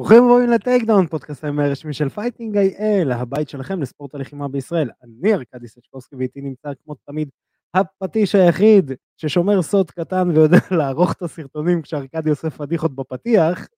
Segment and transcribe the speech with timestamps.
[0.00, 4.48] ברוכים הבאים ל Takedown, פודקאסט ה MMA הרשמי של Fighting IL, הבית שלכם לספורט הלחימה
[4.48, 4.90] בישראל.
[5.02, 7.28] אני ארכדי סצ'קובסקי ואיתי נמצא כמו תמיד
[7.74, 13.68] הפטיש היחיד ששומר סוד קטן ויודע לערוך את הסרטונים כשארכדי עושה פדיחות בפתיח,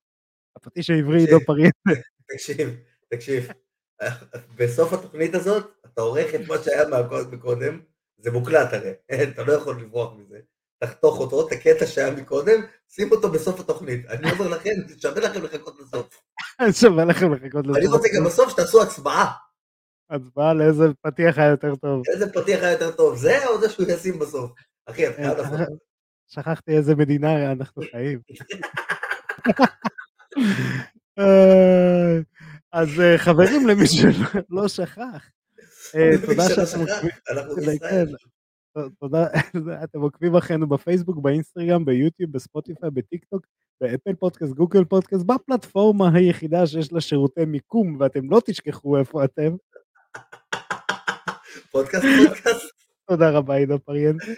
[0.56, 1.90] הפטיש העברי עידו פריאנטה.
[2.32, 2.76] תקשיב,
[3.08, 3.48] תקשיב,
[4.56, 6.82] בסוף התוכנית הזאת אתה עורך את מה שהיה
[7.32, 7.80] מקודם,
[8.18, 8.92] זה מוקלט הרי,
[9.34, 10.38] אתה לא יכול לברוח מזה.
[10.82, 14.06] תחתוך אותו, את הקטע שהיה מקודם, שים אותו בסוף התוכנית.
[14.06, 16.22] אני אומר לכם, שווה לכם לחכות לסוף.
[16.80, 17.76] שווה לכם לחכות לסוף.
[17.76, 19.32] אני רוצה גם בסוף שתעשו הצבעה.
[20.10, 22.02] הצבעה לאיזה פתיח היה יותר טוב.
[22.12, 24.50] איזה פתיח היה יותר טוב, זה או זה שהוא ישים בסוף?
[24.86, 25.58] אחי, אתה חייב לעשות.
[26.28, 28.20] שכחתי איזה מדינה אנחנו חיים.
[32.72, 35.28] אז חברים, למי שלא שכח,
[36.26, 37.10] תודה שאתם עוקבים.
[39.00, 39.26] תודה,
[39.84, 43.46] אתם עוקבים אחרינו בפייסבוק, באינסטגרם, ביוטיוב, בספוטיפיי, בטיק טוק,
[43.80, 49.56] באפל פודקאסט, גוגל פודקאסט, בפלטפורמה היחידה שיש לה שירותי מיקום, ואתם לא תשכחו איפה אתם.
[51.70, 52.72] פודקאסט, פודקאסט.
[53.08, 54.32] תודה רבה, עידו פריאנטי.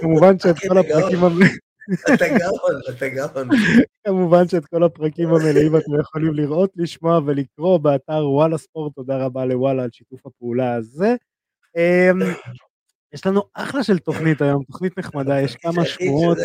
[0.00, 1.18] כמובן שאת כל הפרקים...
[2.14, 3.48] אתה גאון, אתה גאון.
[4.06, 9.44] כמובן שאת כל הפרקים המלאים אתם יכולים לראות, לשמוע ולקרוא באתר וואלה ספורט, תודה רבה
[9.44, 11.14] לוואלה על שיתוף הפעולה הזה.
[13.14, 16.38] יש לנו אחלה של תוכנית היום, תוכנית נחמדה, יש כמה שמועות.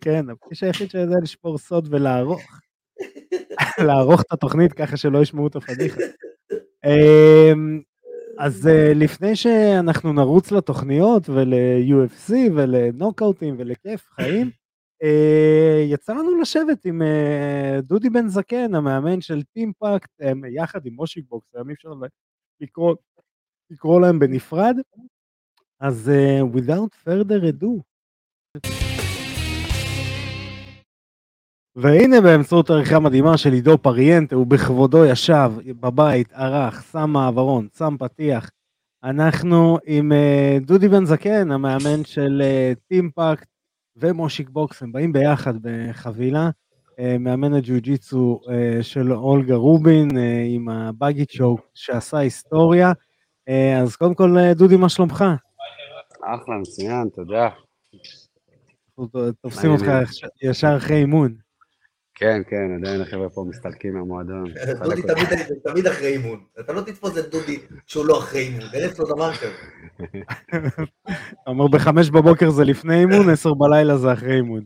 [0.00, 2.42] כן, הפגיש היחיד שיודע לשפור סוד ולערוך.
[3.78, 6.00] לערוך את התוכנית ככה שלא ישמעו את הפדיחה.
[8.38, 14.50] אז לפני שאנחנו נרוץ לתוכניות ול-UFC ולנוקאוטים ולכיף חיים,
[15.86, 17.02] יצא לנו לשבת עם
[17.82, 20.10] דודי בן זקן, המאמן של טימפקט,
[20.56, 21.88] יחד עם מושיק בוקס, היום אי אפשר
[22.60, 22.94] לקרוא
[23.70, 24.76] לקרוא להם בנפרד.
[25.80, 27.82] אז uh, without further ado.
[31.76, 37.96] והנה באמצעות עריכה מדהימה של עידו פריאנטה, הוא בכבודו ישב בבית, ערך, שם מעברון, שם
[37.98, 38.50] פתיח.
[39.04, 43.48] אנחנו עם uh, דודי בן זקן, המאמן של uh, טימפקט
[43.96, 46.50] ומושיק בוקס, הם באים ביחד בחבילה.
[46.90, 50.14] Uh, מאמנת ג'ו-ג'יצו uh, של אולגה רובין uh,
[50.46, 52.92] עם הבאגי צ'וק שעשה היסטוריה.
[53.82, 55.24] אז קודם כל, דודי, מה שלומך?
[56.22, 57.48] אחלה, מצוין, תודה.
[59.40, 59.86] תופסים אותך
[60.42, 61.34] ישר אחרי אימון.
[62.18, 64.44] כן, כן, עדיין החבר'ה פה מסתלקים מהמועדון.
[64.82, 65.02] דודי
[65.64, 66.44] תמיד אחרי אימון.
[66.60, 69.54] אתה לא תתפוס את דודי שהוא לא אחרי אימון, אין אצלו דבר כזה.
[71.46, 74.64] אומר בחמש בבוקר זה לפני אימון, עשר בלילה זה אחרי אימון.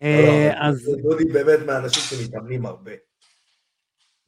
[0.66, 2.92] אז דודי באמת מהאנשים שמתאמנים הרבה.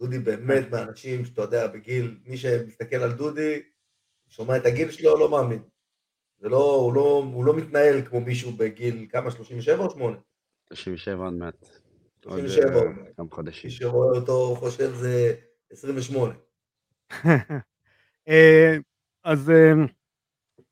[0.01, 3.63] דודי באמת מהאנשים שאתה יודע, בגיל, מי שמסתכל על דודי,
[4.29, 5.63] שומע את הגיל שלו, לא מאמין.
[6.39, 10.17] זה לא, הוא לא, הוא לא מתנהל כמו מישהו בגיל, כמה, 37 או 8?
[10.69, 11.67] 37 עוד מעט.
[12.23, 13.07] 37 עוד מעט.
[13.17, 13.71] כמה חודשים.
[13.71, 15.35] מי שרואה אותו חושב זה
[15.71, 16.35] 28.
[19.25, 19.53] אז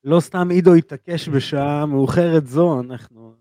[0.04, 3.34] לא סתם עידו התעקש בשעה מאוחרת זו, אנחנו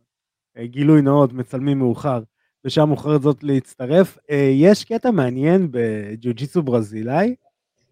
[0.57, 2.23] גילוי נאות, מצלמים מאוחר.
[2.65, 4.17] בשעה מאוחרת זאת להצטרף.
[4.53, 7.35] יש קטע מעניין בג'ו-ג'יצו ברזילאי,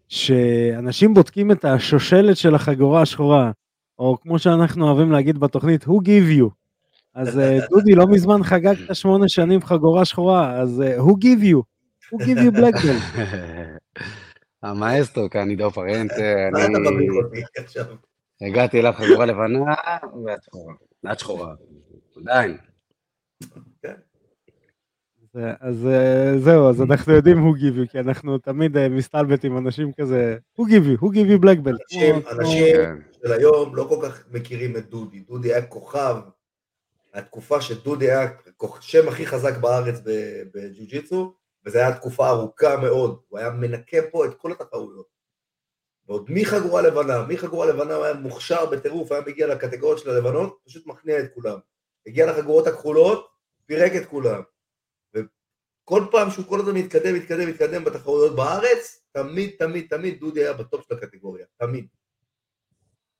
[0.09, 3.51] שאנשים בודקים את השושלת של החגורה השחורה,
[4.00, 6.50] או כמו שאנחנו אוהבים להגיד בתוכנית, who give you.
[7.16, 11.62] אז דודי לא מזמן חגגת שמונה שנים חגורה שחורה, אז who give you,
[12.13, 13.19] who give you black belt.
[14.63, 16.16] המאסטרו כאן עידו פרנטה,
[18.41, 19.73] אני הגעתי אליו חגורה לבנה
[20.25, 20.73] ואת שחורה,
[21.12, 21.53] את שחורה,
[22.22, 22.57] עדיין.
[25.59, 25.88] אז
[26.38, 30.63] זהו, אז אנחנו יודעים who give you, כי אנחנו תמיד מסתלבט עם אנשים כזה, who
[30.63, 31.99] give you, who give you black belt.
[32.31, 32.75] אנשים
[33.23, 36.16] של היום לא כל כך מכירים את דודי, דודי היה כוכב,
[37.13, 38.29] התקופה שדודי היה
[38.79, 40.01] השם הכי חזק בארץ
[40.53, 41.33] בג'ו-ג'יצו,
[41.65, 45.13] וזו הייתה תקופה ארוכה מאוד, הוא היה מנקה פה את כל התחרויות.
[46.07, 50.88] ועוד מחגורה לבנה, מחגורה לבנה הוא היה מוכשר בטירוף, היה מגיע לקטגוריות של הלבנות, פשוט
[50.88, 51.57] מכניע את כולם.
[52.07, 53.27] הגיע לחגורות הכחולות,
[53.65, 54.41] פירק את כולם.
[55.83, 60.53] כל פעם שהוא כל הזמן מתקדם, מתקדם, מתקדם בתחרויות בארץ, תמיד, תמיד, תמיד דודי היה
[60.53, 61.88] בטופ של הקטגוריה, תמיד.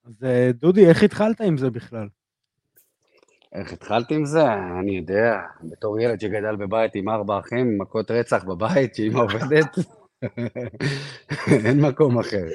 [0.06, 2.08] אז דודי, איך התחלת עם זה בכלל?
[3.54, 4.54] איך התחלתי עם זה?
[4.54, 9.78] אני יודע, בתור ילד שגדל בבית עם ארבע אחים, מכות רצח בבית, שאמא עובדת,
[11.66, 12.46] אין מקום אחר.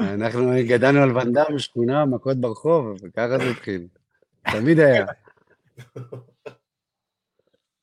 [0.00, 3.86] אנחנו גדלנו על ואנדם, שכונה, מכות ברחוב, וככה זה התחיל.
[4.52, 5.06] תמיד היה.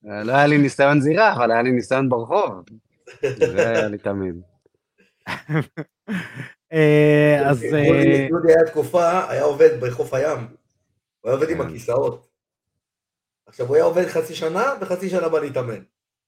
[0.06, 2.64] לא היה לי ניסיון זירה, אבל היה לי ניסיון ברחוב.
[3.22, 4.36] זה היה לי תמיד.
[7.46, 7.66] אז...
[8.30, 10.38] דודי היה תקופה, היה עובד בחוף הים.
[11.22, 12.28] הוא היה עובד עם הכיסאות.
[13.46, 15.84] עכשיו, הוא היה עובד חצי שנה, וחצי שנה בא להתאמן.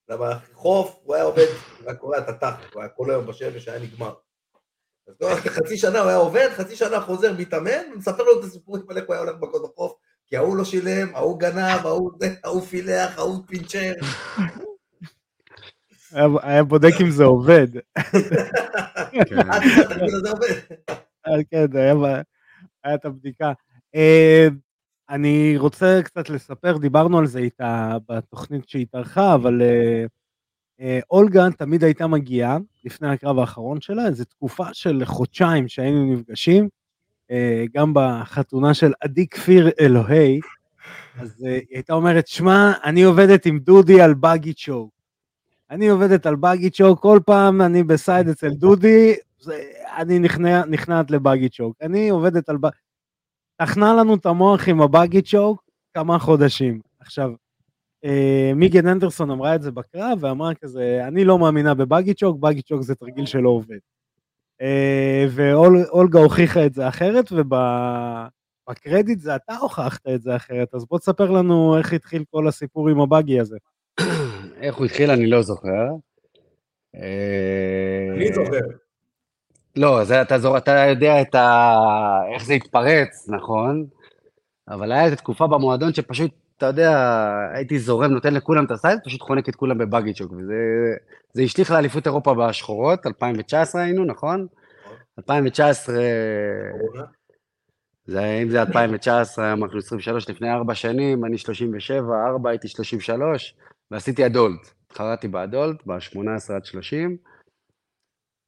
[0.10, 1.48] למה חוף, הוא היה עובד,
[1.80, 4.14] הוא היה קורע את התחת, הוא היה כל היום בשמש, היה נגמר.
[5.08, 8.98] אז חצי שנה הוא היה עובד, חצי שנה חוזר, מתאמן, ומספר לו את הסיפורים על
[8.98, 9.94] איך הוא היה הולך מכות בחוף,
[10.28, 13.94] כי ההוא לא שילם, ההוא גנב, ההוא זה, ההוא פילח, ההוא פינצ'ר.
[16.42, 17.68] היה, בודק אם זה עובד.
[19.12, 19.38] כן.
[20.30, 20.56] עובד.
[21.28, 22.22] אה, כן, היה,
[22.96, 23.52] את הבדיקה.
[23.96, 24.48] אה,
[25.10, 30.06] אני רוצה קצת לספר, דיברנו על זה איתה בתוכנית שהתארחה, אבל אה,
[30.82, 36.64] אה, אולגה תמיד הייתה מגיעה, לפני הקרב האחרון שלה, איזו תקופה של חודשיים שהיינו נפגשים,
[36.64, 36.70] אה,
[37.74, 40.40] גם בחתונה של עדי כפיר אלוהי,
[41.22, 44.90] אז אה, היא הייתה אומרת, שמע, אני עובדת עם דודי על באגי צ'וק.
[45.72, 49.64] אני עובדת על באגי צ'וק, כל פעם אני בסייד אצל דודי, זה,
[49.98, 51.78] אני נכנע, נכנעת לבאגי צ'וק.
[51.82, 52.58] אני עובדת על...
[53.56, 55.64] טחנה לנו את המוח עם הבאגי צ'וק
[55.94, 56.80] כמה חודשים.
[57.00, 57.32] עכשיו,
[58.06, 62.62] אה, מיגן אנדרסון אמרה את זה בקרב, ואמרה כזה, אני לא מאמינה בבאגי צ'וק, באגי
[62.62, 63.78] צ'וק זה תרגיל שלא עובד.
[65.30, 71.32] ואולגה הוכיחה את זה אחרת, ובקרדיט זה אתה הוכחת את זה אחרת, אז בוא תספר
[71.32, 73.58] לנו איך התחיל כל הסיפור עם הבאגי הזה.
[74.62, 75.88] איך הוא התחיל אני לא זוכר.
[76.96, 78.60] אני זוכר.
[79.76, 81.78] לא, זה, אתה, זור, אתה יודע את ה...
[82.34, 83.86] איך זה התפרץ, נכון?
[84.68, 86.92] אבל היה איזו תקופה במועדון שפשוט, אתה יודע,
[87.54, 90.56] הייתי זורם, נותן לכולם את הסייד, פשוט חונק את כולם בבאגיצ'וק, וזה
[91.34, 94.48] זה השליך לאליפות אירופה בשחורות, 2019 היינו, נכון?
[95.20, 95.96] 2019,
[96.72, 97.04] קורונה.
[98.06, 103.56] זה, אם זה 2019, היום אנחנו 23 לפני ארבע שנים, אני 37, ארבע הייתי 33,
[103.92, 104.72] ועשיתי adult.
[104.88, 107.18] התחרתי ב adult, ב-18 עד 30,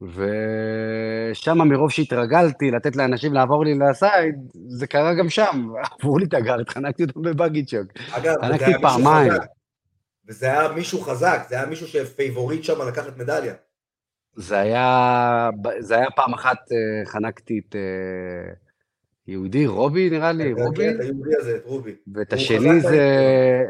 [0.02, 4.34] ושם מרוב שהתרגלתי לתת לאנשים לעבור לי ל side,
[4.68, 5.68] זה קרה גם שם,
[6.00, 7.86] עברו לי את ה guard, אז חנקתי אותו ב buggy choke.
[8.10, 9.32] אגב, וזה חנקתי פעמיים.
[9.32, 9.46] חזק.
[10.28, 13.54] וזה היה מישהו חזק, זה היה מישהו ש favorite שם לקחת מדליה.
[14.36, 18.52] זה היה, זה היה פעם אחת, אה, חנקתי את אה,
[19.26, 21.94] יהודי, רובי נראה לי, רובי, כן, את היהודי הזה, את רובי.
[22.14, 23.06] ואת השני זה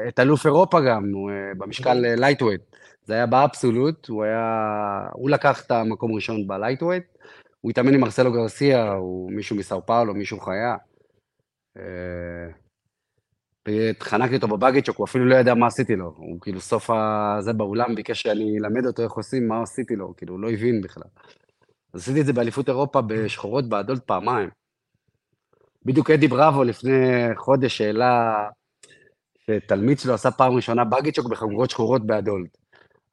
[0.08, 2.60] את אלוף אירופה גם, אה, במשקל lightweight.
[3.04, 7.04] זה היה ב absolute, הוא היה, הוא לקח את המקום ראשון ב lightweight,
[7.60, 10.76] הוא התאמן עם מרסלו גרסיה, הוא מישהו מסאו פאולו, מישהו חיה.
[11.76, 11.82] אה,
[14.00, 16.14] חנקתי אותו ב buggy choke, הוא אפילו לא ידע מה עשיתי לו.
[16.16, 20.34] הוא כאילו סוף הזה באולם ביקש שאני אלמד אותו איך עושים, מה עשיתי לו, כאילו
[20.34, 21.02] הוא לא הבין בכלל.
[21.94, 24.50] אז עשיתי את זה באליפות אירופה בשחורות ב adult פעמיים.
[25.84, 28.34] בדיוק אדי בראבו לפני חודש העלה
[29.38, 32.59] שתלמיד שלו עשה פעם ראשונה באגיצ'וק בחגורות שחורות באדולט.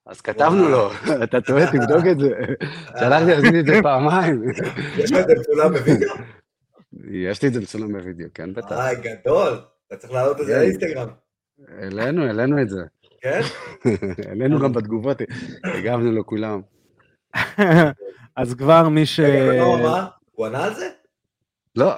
[0.07, 0.89] אז כתבנו לו,
[1.23, 2.29] אתה טועה, תבדוק את זה.
[2.99, 4.43] שלחתי, עשיתי את זה פעמיים.
[4.97, 6.09] יש לך את זה מצולם בווידאו?
[7.11, 8.71] יש לי את זה מצולם בווידאו, כן, בטח.
[8.71, 9.59] איי, גדול.
[9.87, 10.57] אתה צריך להעלות את זה.
[10.57, 11.07] לאינסטגרם.
[11.77, 12.81] העלינו, העלינו את זה.
[13.21, 13.41] כן?
[14.29, 15.21] העלינו גם בתגובות,
[15.63, 16.61] הגבנו לו כולם.
[18.35, 19.19] אז כבר מי ש...
[19.19, 19.99] לא?
[20.31, 20.89] הוא ענה על זה?
[21.75, 21.93] לא.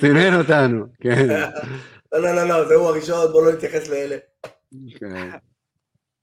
[0.00, 1.28] סימן אותנו, כן.
[2.12, 4.16] לא, לא, לא, לא, זה הוא הראשון, בוא לא נתייחס לאלה.
[4.98, 5.30] כן.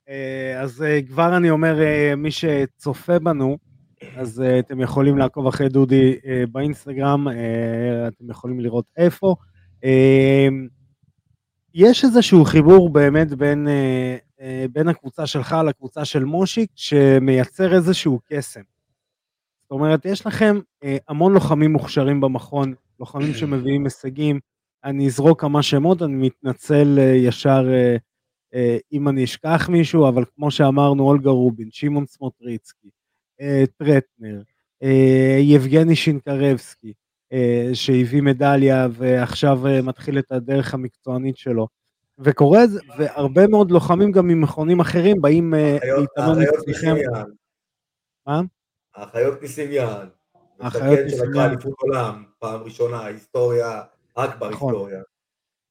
[0.10, 3.58] אה, אז אה, כבר אני אומר, אה, מי שצופה בנו,
[4.16, 6.16] אז אתם יכולים לעקוב אחרי דודי
[6.52, 7.28] באינסטגרם,
[8.08, 9.36] אתם יכולים לראות איפה.
[11.74, 13.68] יש איזשהו חיבור באמת בין,
[14.72, 18.62] בין הקבוצה שלך לקבוצה של מושיק, שמייצר איזשהו קסם.
[19.62, 20.60] זאת אומרת, יש לכם
[21.08, 24.40] המון לוחמים מוכשרים במכון, לוחמים שמביאים הישגים.
[24.84, 27.68] אני אזרוק כמה שמות, אני מתנצל ישר
[28.94, 32.90] אם אני אשכח מישהו, אבל כמו שאמרנו, אולגה רובין, שמעון סמוטריצקי,
[33.42, 34.42] אה, טרטנר,
[34.84, 36.94] אה, יבגני שינקרבסקי,
[37.34, 41.68] אה, שהביא מדליה ועכשיו אה, מתחיל את הדרך המקצוענית שלו.
[42.20, 46.96] וקורה, זה- והרבה מאוד לוחמים גם ממכונים אחרים באים אה, האחיות- להתאמן האחיות אצלכם.
[48.28, 48.42] מה?
[48.96, 50.08] האחיות ניסים-יען.
[50.60, 51.28] האחיות מפקד ניסים-יען.
[51.28, 53.82] שלקחה אליפות עולם, פעם ראשונה, היסטוריה,
[54.18, 54.40] רק נכון.
[54.50, 55.02] בהיסטוריה.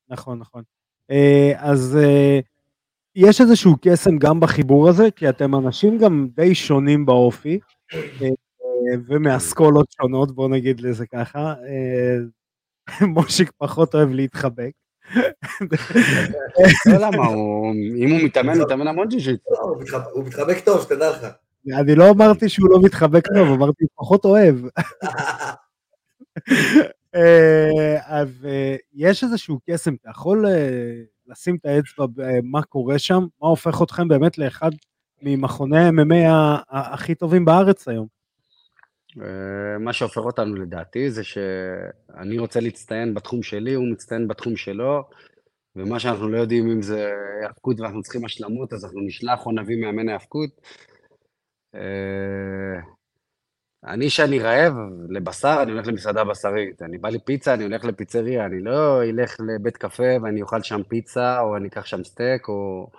[0.08, 0.62] נכון, נכון.
[1.10, 2.40] אה, אז אה,
[3.16, 7.58] יש איזשהו קסם גם בחיבור הזה, כי אתם אנשים גם די שונים באופי,
[7.94, 8.28] אה,
[9.08, 11.54] ומאסכולות שונות, בוא נגיד לזה ככה.
[11.68, 12.16] אה,
[13.06, 14.70] מושיק פחות אוהב להתחבק.
[16.86, 19.50] לא למה, הוא- אם הוא מתאמן, הוא מתאמן המון ג'ו-ג'יטסו.
[19.50, 19.58] לא,
[20.12, 21.26] הוא מתחבק- טוב, שתדע לך.
[21.80, 24.56] אני לא אמרתי שהוא לא מתחבק טוב, אמרתי פחות אוהב.
[27.14, 28.46] אה, אז
[28.94, 30.44] יש איזשהו קסם, אתה יכול
[31.30, 34.70] לשים את האצבע במה קורה שם, מה הופך אתכם באמת לאחד
[35.22, 36.30] ממכוני ה-MMA
[36.70, 38.06] הכי טובים בארץ היום.
[39.20, 45.02] אה, מה שהופך אותנו לדעתי זה שאני רוצה להצטיין בתחום שלי, הוא מצטיין בתחום שלו,
[45.76, 47.12] ומה שאנחנו לא יודעים אם זה
[47.44, 50.50] האבקות ואנחנו צריכים השלמות, אז אנחנו נשלח או נביא מאמן האבקות.
[53.84, 54.74] אני, שאני רעב
[55.08, 56.82] לבשר, אני הולך למסעדה בשרית.
[56.82, 61.40] אני בא לפיצה, אני הולך לפיצריה, אני לא אלך לבית קפה ואני אוכל שם פיצה,
[61.40, 62.90] או אני אקח שם סטייק, או...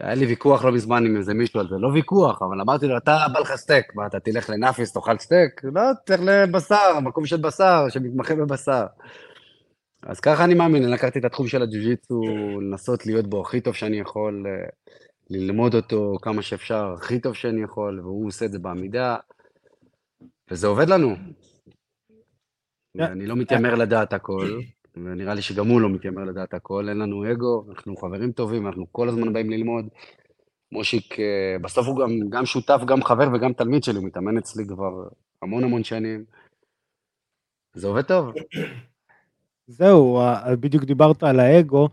[0.00, 2.96] היה לי ויכוח לא מזמן עם איזה מישהו על זה, לא ויכוח, אבל אמרתי לו,
[2.96, 5.64] אתה בא לך סטייק, מה, אתה תלך לנאפיס, תאכל סטייק?
[5.64, 8.86] לא, תלך לבשר, מקום של בשר, שמתמחה בבשר.
[10.02, 12.22] אז ככה אני מאמין, אני לקחתי את התחום של הג'ו-ג'יצו,
[12.60, 14.68] לנסות להיות בו הכי טוב שאני יכול, אה,
[15.30, 19.16] ללמוד אותו כמה שאפשר, הכי טוב שאני יכול, והוא עושה את זה בעמידה,
[20.50, 21.16] וזה עובד לנו.
[23.00, 24.60] אני לא מתיימר לדעת הכל,
[24.94, 28.86] ונראה לי שגם הוא לא מתיימר לדעת הכל, אין לנו אגו, אנחנו חברים טובים, אנחנו
[28.92, 29.88] כל הזמן באים ללמוד.
[30.72, 34.66] מושיק, אה, בסוף הוא גם, גם שותף, גם חבר וגם תלמיד שלי, הוא מתאמן אצלי
[34.66, 35.08] כבר
[35.42, 36.24] המון המון שנים.
[37.74, 38.34] זה עובד טוב.
[39.66, 40.20] זהו,
[40.60, 41.88] בדיוק דיברת על האגו,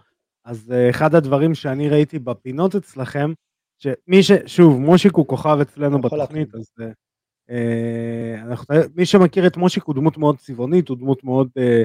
[0.45, 3.33] אז אה, אחד הדברים שאני ראיתי בפינות אצלכם,
[3.79, 4.31] שמי ש...
[4.45, 6.91] שוב, מושיק הוא כוכב אצלנו בתוכנית, אז אה,
[8.43, 11.83] אנחנו, מי שמכיר את מושיק הוא דמות מאוד צבעונית, הוא דמות מאוד אה,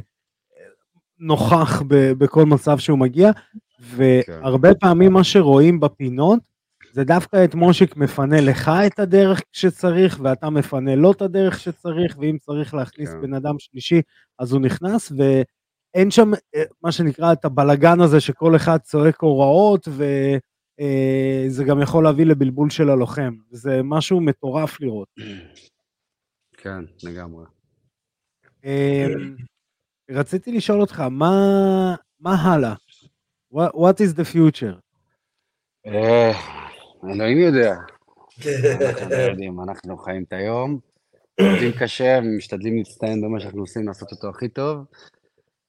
[1.19, 3.31] נוכח ב, בכל מצב שהוא מגיע,
[3.81, 4.79] והרבה כן.
[4.81, 6.38] פעמים מה שרואים בפינות,
[6.93, 12.17] זה דווקא את מושיק מפנה לך את הדרך שצריך, ואתה מפנה לו את הדרך שצריך,
[12.21, 13.21] ואם צריך להכניס כן.
[13.21, 14.03] בן אדם שלישי,
[14.38, 19.88] אז הוא נכנס, ואין שם אה, מה שנקרא את הבלגן הזה שכל אחד צועק הוראות,
[20.81, 23.35] וזה גם יכול להביא לבלבול של הלוחם.
[23.51, 25.09] זה משהו מטורף לראות.
[26.57, 27.45] כן, לגמרי.
[28.65, 29.37] אמ,
[30.11, 32.75] רציתי לשאול אותך, מה, מה הלאה?
[33.55, 34.77] What, is the future?
[35.87, 36.33] אה,
[37.11, 37.75] אלוהים יודע.
[38.81, 40.79] אנחנו לא יודעים, אנחנו חיים את היום,
[41.41, 44.85] עובדים קשה, משתדלים להצטיין במה שאנחנו עושים, לעשות אותו הכי טוב,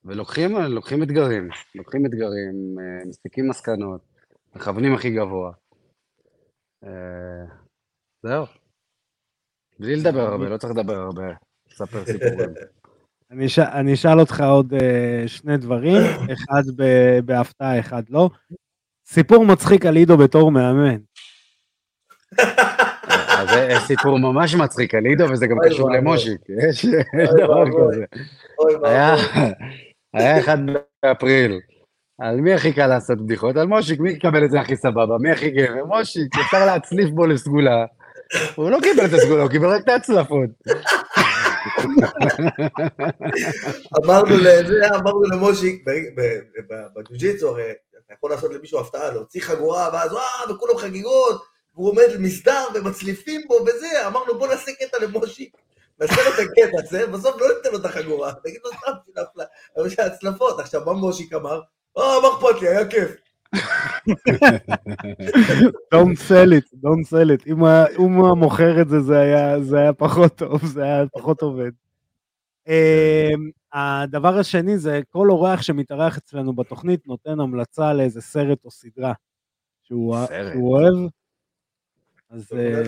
[0.06, 4.02] ולוקחים לוקחים אתגרים, לוקחים אתגרים, אה, מסיקים מסקנות,
[4.56, 5.52] מכוונים הכי גבוה.
[6.84, 7.46] אה,
[8.24, 8.46] זהו.
[9.80, 11.24] בלי לדבר הרבה, לא צריך לדבר הרבה,
[11.72, 12.50] לספר סיפורים.
[13.32, 13.60] אני, ש...
[13.60, 16.02] אני אשאל אותך עוד uh, שני דברים,
[16.34, 16.84] אחד ב...
[17.26, 18.30] בהפתעה, אחד לא.
[19.08, 20.98] סיפור מצחיק על עידו בתור מאמן.
[23.40, 26.86] אז זה סיפור ממש מצחיק על עידו, וזה גם קשור למושיק, יש
[27.38, 28.06] דבר כזה.
[30.14, 30.58] היה אחד
[31.04, 31.60] באפריל.
[32.20, 33.58] על מי הכי קל לעשות בדיחות?
[33.58, 35.18] על מושיק, מי יקבל את זה הכי סבבה?
[35.20, 35.86] מי הכי גבר?
[35.86, 37.86] מושיק, אפשר להצליף בו לסגולה.
[38.56, 40.50] הוא לא קיבל את הסגולה, הוא קיבל רק את ההצלפות.
[44.04, 45.86] אמרנו לזה, אמרנו למושיק,
[46.96, 47.64] בג'ו-ג'יצו, הרי
[48.06, 51.42] אתה יכול לעשות למישהו הפתעה, להוציא חגורה, ואז וואו, וכולם חגיגות,
[51.76, 55.58] והוא עומד מסדר ומצליפים בו וזה, אמרנו בוא נעשה קטע למושיק.
[56.00, 58.92] נעשה לו את הקטע הזה, בסוף לא ניתן לו את החגורה, נגיד לו סתם
[59.86, 60.60] בשביל ההצלפות.
[60.60, 61.62] עכשיו, מה מושיק אמר?
[61.98, 63.16] אה, מה אכפת לי, היה כיף.
[65.94, 67.44] Don't sell it, don't sell it.
[67.48, 67.60] אם
[67.96, 71.72] הוא מוכר את זה, זה היה, זה היה פחות טוב, זה היה פחות עובד.
[72.68, 79.14] אמ, הדבר השני זה כל אורח שמתארח אצלנו בתוכנית נותן המלצה לאיזה סרט או סדרה
[79.84, 80.16] שהוא
[80.56, 81.10] אוהב.
[82.30, 82.52] אז...
[82.54, 82.82] אה,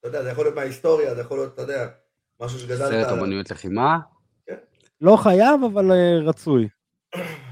[0.00, 1.88] אתה יודע, זה יכול להיות מההיסטוריה, זה יכול להיות, אתה יודע,
[2.40, 2.90] משהו שגדלת...
[2.90, 3.98] סרט אומנויות לחימה?
[4.46, 4.56] כן.
[5.00, 6.68] לא חייב, אבל אה, רצוי.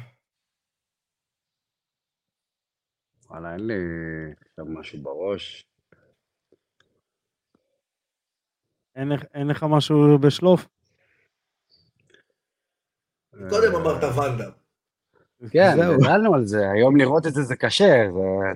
[3.31, 3.75] וואלה, אין לי
[4.49, 5.67] עכשיו משהו בראש.
[8.97, 10.67] אין, אין לך משהו בשלוף?
[13.49, 14.51] קודם אמרת ואנדה.
[15.51, 18.05] כן, גדלנו על זה, היום לראות את זה זה קשה.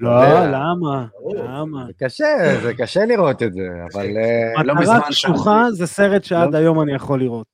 [0.01, 1.07] לא, למה?
[1.35, 1.87] למה?
[1.87, 4.97] זה קשה, זה קשה לראות את זה, אבל אה, לא מזמן...
[4.97, 6.59] מטרה קשוחה זה סרט שעד לא.
[6.59, 7.47] היום אני יכול לראות.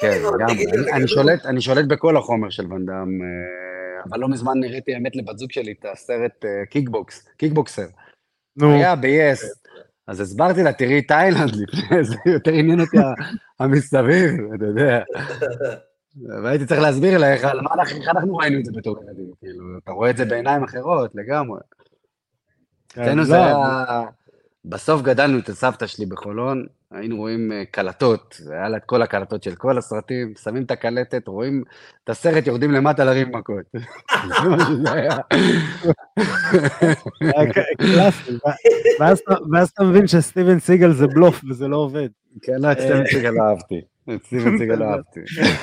[0.00, 0.46] כן, גם,
[1.44, 3.08] אני שולט בכל החומר של ואנדאם.
[4.04, 7.86] אבל לא מזמן נראיתי, האמת, לבת זוג שלי את הסרט קיקבוקס, אה, קיקבוקסר.
[8.56, 8.72] נו.
[8.72, 9.46] היה ב-yes.
[10.06, 12.96] אז הסברתי לה, תראי תאילנד לפני זה, יותר עניין אותי
[13.60, 15.02] המסביב, אתה יודע.
[16.42, 17.44] והייתי צריך להסביר לה איך
[18.08, 21.60] אנחנו ראינו את זה בתור ילדים, כאילו, אתה רואה את זה בעיניים אחרות לגמרי.
[22.88, 24.02] כן, אצלנו זה לא, היה...
[24.64, 29.02] בסוף גדלנו את הסבתא שלי בחולון, היינו רואים אה, קלטות, זה היה לה את כל
[29.02, 31.64] הקלטות של כל הסרטים, שמים את הקלטת, רואים
[32.04, 33.64] את הסרט, יורדים למטה לריב מכות.
[34.42, 35.16] זה מה שזה היה.
[37.78, 38.30] קלאסי,
[39.52, 42.08] ואז אתה מבין שסטיבן סיגל זה בלוף וזה לא עובד.
[42.42, 43.80] כן, לא, את סטיבן סיגל אהבתי.
[44.14, 45.20] את סטיבן סיגל אהבתי.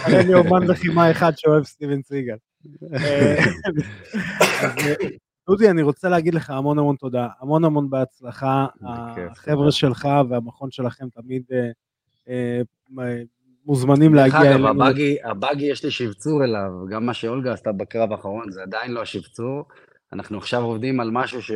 [0.08, 2.36] אין לי אומן לחימה אחד שאוהב סטיבן סיגל.
[5.52, 8.66] דודי, אני רוצה להגיד לך המון המון תודה, המון המון בהצלחה.
[9.32, 11.72] החבר'ה שלך והמכון שלכם תמיד אה,
[12.30, 13.22] אה,
[13.66, 14.70] מוזמנים דרך להגיע אגב, אלינו.
[14.70, 19.02] הבאגי, הבאגי יש לי שבצור אליו, גם מה שאולגה עשתה בקרב האחרון, זה עדיין לא
[19.02, 19.64] השבצור.
[20.14, 21.52] אנחנו עכשיו עובדים על משהו ש...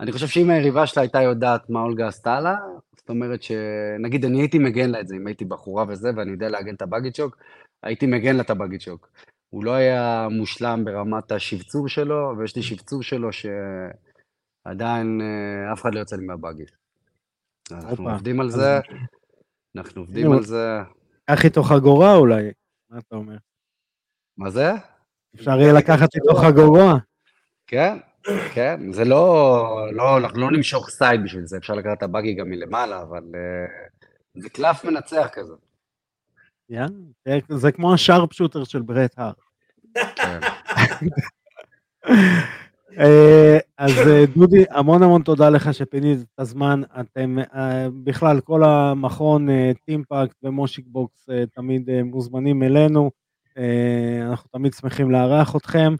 [0.00, 2.56] אני חושב שאם היריבה שלה הייתה יודעת מה אולגה עשתה לה,
[2.96, 6.48] זאת אומרת שנגיד אני הייתי מגן לה את זה, אם הייתי בחורה וזה, ואני יודע
[6.48, 7.36] לאגן את הבאגי צ'וק,
[7.82, 9.08] הייתי מגן לה את הבאגי צ'וק.
[9.56, 15.94] הוא לא היה מושלם ברמת השבצור שלו, ויש לי שבצור שלו שעדיין אה, אף אחד
[15.94, 16.64] לא יוצא לי מהבאגי.
[17.72, 18.10] אנחנו.
[18.10, 18.80] עובדים על זה,
[19.76, 20.78] אנחנו עובדים על זה.
[21.30, 22.50] קח איתו חגורה אולי,
[22.90, 23.36] מה אתה אומר?
[24.38, 24.72] מה זה?
[25.36, 26.94] אפשר יהיה לקחת איתו חגורה.
[27.66, 27.98] כן,
[28.54, 32.48] כן, זה לא, לא, אנחנו לא נמשוך סייד בשביל זה, אפשר לקחת את הבאגי גם
[32.50, 33.66] מלמעלה, אבל אה,
[34.42, 35.52] זה קלף מנצח כזה.
[36.68, 36.88] יאללה,
[37.48, 39.32] זה- כמו השארפ שוטר של ברט האר.
[40.16, 40.40] כן.
[42.98, 46.82] אה, אז אה, דודי, המון המון תודה לך שפינית את הזמן.
[47.00, 49.48] אתם, אה, בכלל, כל המכון,
[49.84, 53.10] טימפקט ומושיק בוקס, תמיד מוזמנים אלינו.
[54.22, 55.94] אנחנו תמיד שמחים לארח אתכם.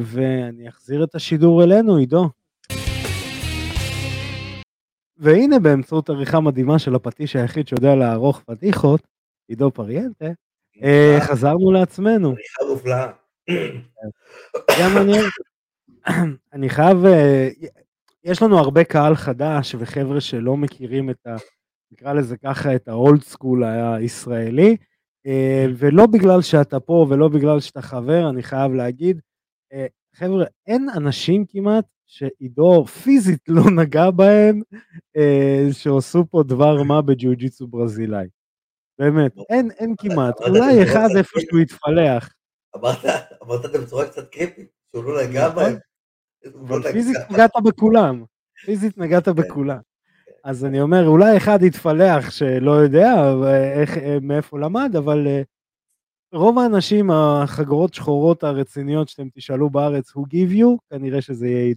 [0.00, 2.28] ואני אחזיר את השידור אלינו, עידו.
[5.18, 9.00] והנה, באמצעות עריכה מדהימה של הפטיש היחיד שיודע לערוך פדיחות,
[9.48, 10.26] עידו פריאנטה,
[11.20, 12.28] חזרנו לעצמנו.
[12.28, 13.10] עריכה מופלאה.
[14.80, 15.18] גם אני,
[16.54, 17.48] אני חייב, אה,
[18.24, 21.36] יש לנו הרבה קהל חדש וחבר'ה שלא מכירים את ה...
[21.92, 24.76] נקרא לזה ככה, את האולד סקול הישראלי,
[25.26, 29.20] אה, ולא בגלל שאתה פה ולא בגלל שאתה חבר, אני חייב להגיד,
[29.72, 34.62] אה, חבר'ה, אין אנשים כמעט שעידו פיזית לא נגע בהם,
[35.16, 38.26] אה, שעשו פה דבר מה בג'יוג'יצו ברזילאי.
[38.98, 42.28] באמת, אין, אין כמעט, אולי בצורה אחד קצת איפשהו יתפלח.
[42.76, 43.04] אמרת,
[43.42, 45.62] אמרת את זה בצורה קצת קריפית, שהוא לא נגע נכון.
[45.64, 45.76] בהם.
[46.44, 46.92] לא אבל נגע.
[46.92, 48.24] פיזית נגעת בכולם,
[48.64, 49.78] פיזית נגעת בכולם.
[50.44, 53.12] אז אני אומר, אולי אחד יתפלח שלא יודע
[53.74, 55.42] איך, אה, מאיפה למד, אבל אה,
[56.32, 61.74] רוב האנשים, החגורות שחורות הרציניות שאתם תשאלו בארץ, who give you, כנראה שזה יהיה,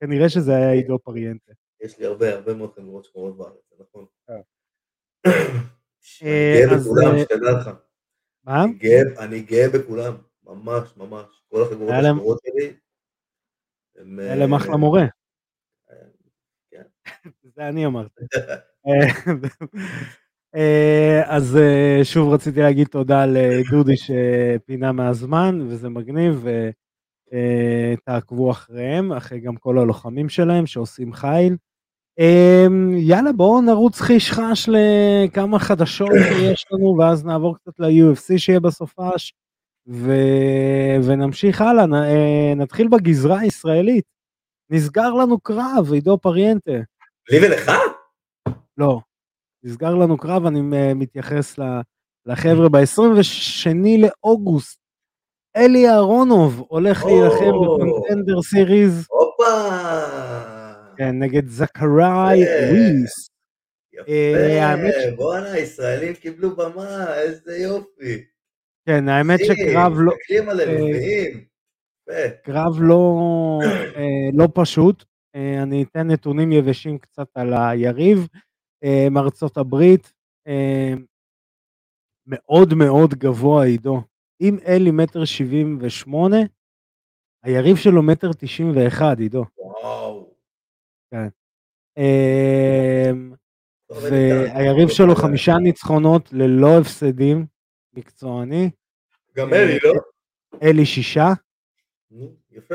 [0.00, 1.52] כנראה שזה היה עידו פריאנטה.
[1.80, 4.04] יש לי הרבה הרבה מאוד חגורות שחורות בארץ, נכון.
[6.22, 6.52] אה.
[6.54, 7.70] אני אה, גאה אז, בכולם, שתדע לך.
[8.44, 8.64] מה?
[8.64, 10.14] אני גאה- אני גאה בכולם,
[10.44, 11.26] ממש ממש.
[11.48, 12.72] כל החגורות השחורות שלי.
[14.18, 15.04] היה להם אה, אחלה מורה.
[16.70, 16.82] כן.
[17.54, 18.20] זה אני אמרתי.
[21.26, 21.58] אז
[22.02, 26.44] שוב רציתי להגיד תודה לדודי שפינה מהזמן, וזה מגניב,
[27.32, 31.56] ותעקבו אחריהם, אחרי גם כל הלוחמים שלהם שעושים חיל.
[32.18, 38.60] אה, יאללה, בואו נרוץ חיש חש לכמה חדשות שיש לנו, ואז נעבור קצת ל-UFC שיהיה
[38.60, 39.32] בסופש,
[39.88, 40.12] ו...
[41.04, 41.94] ונמשיך הלאה, נ...
[41.94, 44.04] אה, נתחיל בגזרה הישראלית.
[44.70, 46.72] נסגר לנו קרב, עידו פריאנטה.
[47.30, 47.70] לי ולך?
[48.78, 49.00] לא.
[49.64, 51.58] נסגר לנו קרב, אני אה, מתייחס
[52.26, 54.78] לחבר'ה ב-22 לאוגוסט.
[55.56, 57.04] אלי אהרונוב הולך.
[57.04, 60.55] להילחם בקונטנדר סיריז הופה!
[60.96, 62.70] כן, נגד זכראי יפה.
[62.70, 63.30] וויס.
[64.08, 68.24] אה, יפה, בואנה, ישראלים קיבלו במה, איזה יופי.
[68.86, 71.44] כן, האמת שקרב לא, מסתכלים עליהם, אה, מביאים.
[72.42, 73.58] קרב לא,
[73.96, 75.04] אה, לא פשוט.
[75.34, 78.28] אה, אני אתן נתונים יבשים קצת על היריב
[78.84, 80.12] אה, מארצות הברית.
[80.48, 80.94] אה,
[82.26, 84.02] מאוד מאוד גבוה עידו.
[84.40, 86.36] אם אלי מטר שבעים ושמונה,
[87.42, 89.44] היריב שלו מטר תשעים ואחד עידו.
[89.58, 90.05] וואו.
[91.14, 91.30] אה, לי
[93.08, 93.32] טעם.
[94.02, 97.46] והיריב שלו חמישה ניצחונות ללא הפסדים,
[97.94, 98.70] מקצועני.
[99.36, 99.92] גם אלי, לא?
[100.62, 101.32] אלי שישה,
[102.50, 102.74] יפה.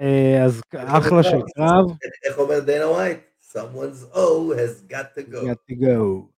[0.00, 1.84] אה, אז אחלה של קרב.
[2.28, 3.18] איך אומר דיינה ווייט?
[3.52, 5.40] Someone's O has got to go.
[5.44, 6.30] got to go.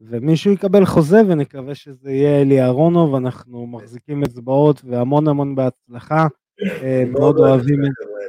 [0.00, 6.26] ומישהו יקבל חוזה ונקווה שזה יהיה אלי אהרונוב, אנחנו מחזיקים אצבעות והמון המון בהצלחה.
[6.62, 8.19] אה, אני מאוד אוהבים את האלה.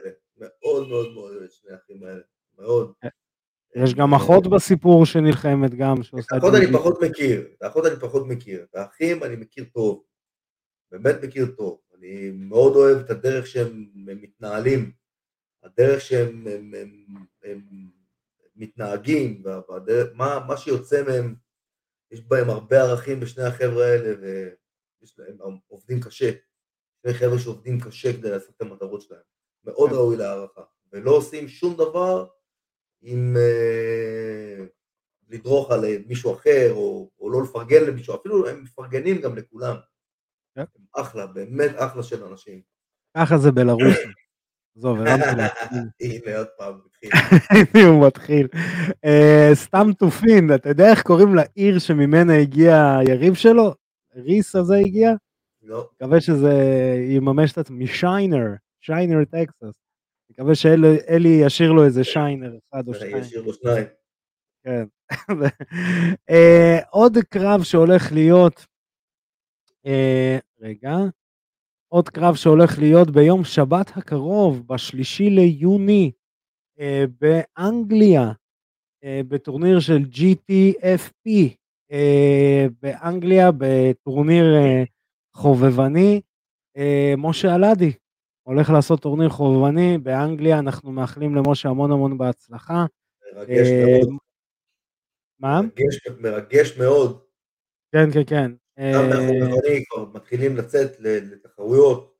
[0.42, 2.22] מאוד מאוד מאוד אוהב את שני האחים האלה.
[2.60, 2.94] מאוד.
[3.76, 6.74] יש גם אחות בסיפור שנלחמת גם, את שעושה האחות אני.
[6.74, 7.48] פחות מכיר.
[7.58, 8.64] את האחות אני פחות מכיר.
[8.64, 10.04] את האחים אני מכיר טוב.
[10.92, 11.82] באמת מכיר טוב.
[11.98, 14.92] אני מאוד אוהב את הדרך שהם הם מתנהלים.
[15.64, 17.06] הדרך שהם הם, הם,
[17.44, 17.62] הם
[18.56, 21.36] מתנהגים, וה- והדרך, מה, מה שיוצא מהם,
[22.12, 24.14] יש בהם הרבה ערכים בשני החבר'ה האלה,
[25.18, 26.32] והם עובדים קשה.
[27.02, 29.22] שני חבר'ה שעובדים קשה כדי לעשות את המטרות שלהם.
[29.66, 29.96] מאוד כן.
[29.96, 30.62] ראוי להערכה.
[30.94, 32.28] ולא עושים שום דבר
[33.02, 34.66] עם אה,
[35.30, 39.76] לדרוך על אה, מישהו אחר, או, או לא לפרגן למישהו, אפילו הם מפרגנים גם לכולם.
[40.56, 40.64] כן.
[40.96, 42.62] אחלה, באמת אחלה של אנשים.
[43.18, 44.08] ככה זה בלרוסי.
[44.78, 45.80] עזוב, הרמתי לעצמי.
[46.02, 47.10] הנה עוד פעם, התחיל.
[47.76, 48.48] הנה הוא מתחיל.
[49.06, 53.74] אה, סתם תופין, אתה יודע איך קוראים לעיר שממנה הגיע היריב שלו?
[54.16, 55.12] ריס הזה הגיע?
[55.64, 56.54] לא, מקווה שזה
[57.10, 58.48] יממש את עצמו, משיינר,
[58.82, 59.82] שיינר טקסס.
[60.30, 63.18] מקווה שאלי ישאיר לו איזה שיינר אחד או שניים.
[63.18, 63.86] ישאיר לו שניים.
[64.64, 64.84] כן.
[66.30, 68.66] אה, עוד קרב שהולך להיות,
[69.86, 70.96] אה, רגע,
[71.88, 76.12] עוד קרב שהולך להיות ביום שבת הקרוב, בשלישי ליוני,
[76.80, 78.32] אה, באנגליה,
[79.04, 81.30] אה, בטורניר של GTFP,
[81.92, 84.84] אה, באנגליה, בטורניר אה,
[85.34, 86.22] חובבני.
[86.78, 87.92] אה, משה אלעדי
[88.44, 92.86] הולך לעשות טורניר חובבני באנגליה, אנחנו מאחלים למשה המון המון בהצלחה.
[93.36, 94.18] מרגש אה, מאוד.
[95.40, 95.62] מה?
[95.62, 97.20] מרגש, מרגש מאוד.
[97.92, 98.52] כן, כן, כן.
[98.80, 102.12] גם אה, בחובבני כבר מתחילים לצאת לתחרויות.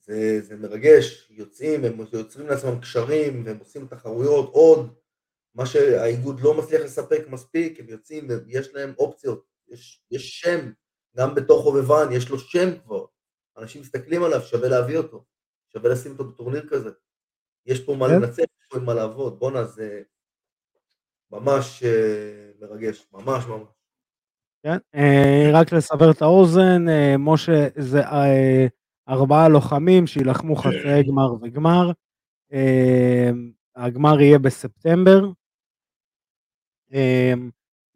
[0.00, 4.94] זה, זה מרגש, יוצאים, הם יוצרים לעצמם קשרים, והם עושים תחרויות עוד.
[5.54, 9.44] מה שהאיגוד לא מצליח לספק מספיק, הם יוצאים ויש להם אופציות.
[9.68, 10.70] יש, יש שם,
[11.16, 13.04] גם בתוך חובבן, יש לו שם כבר.
[13.58, 15.24] אנשים מסתכלים עליו, שווה להביא אותו.
[15.72, 16.90] שווה לשים אותו בטורניר כזה.
[17.66, 18.14] יש פה מה כן.
[18.14, 19.38] לנצח, יש פה מה לעבוד.
[19.38, 20.02] בואנה, זה
[21.30, 23.68] ממש אה, מרגש, ממש ממש.
[24.62, 28.00] כן, אה, רק לסבר את האוזן, אה, משה זה
[29.08, 31.90] ארבעה לוחמים שיילחמו חצאי גמר וגמר.
[33.76, 35.30] הגמר יהיה בספטמבר.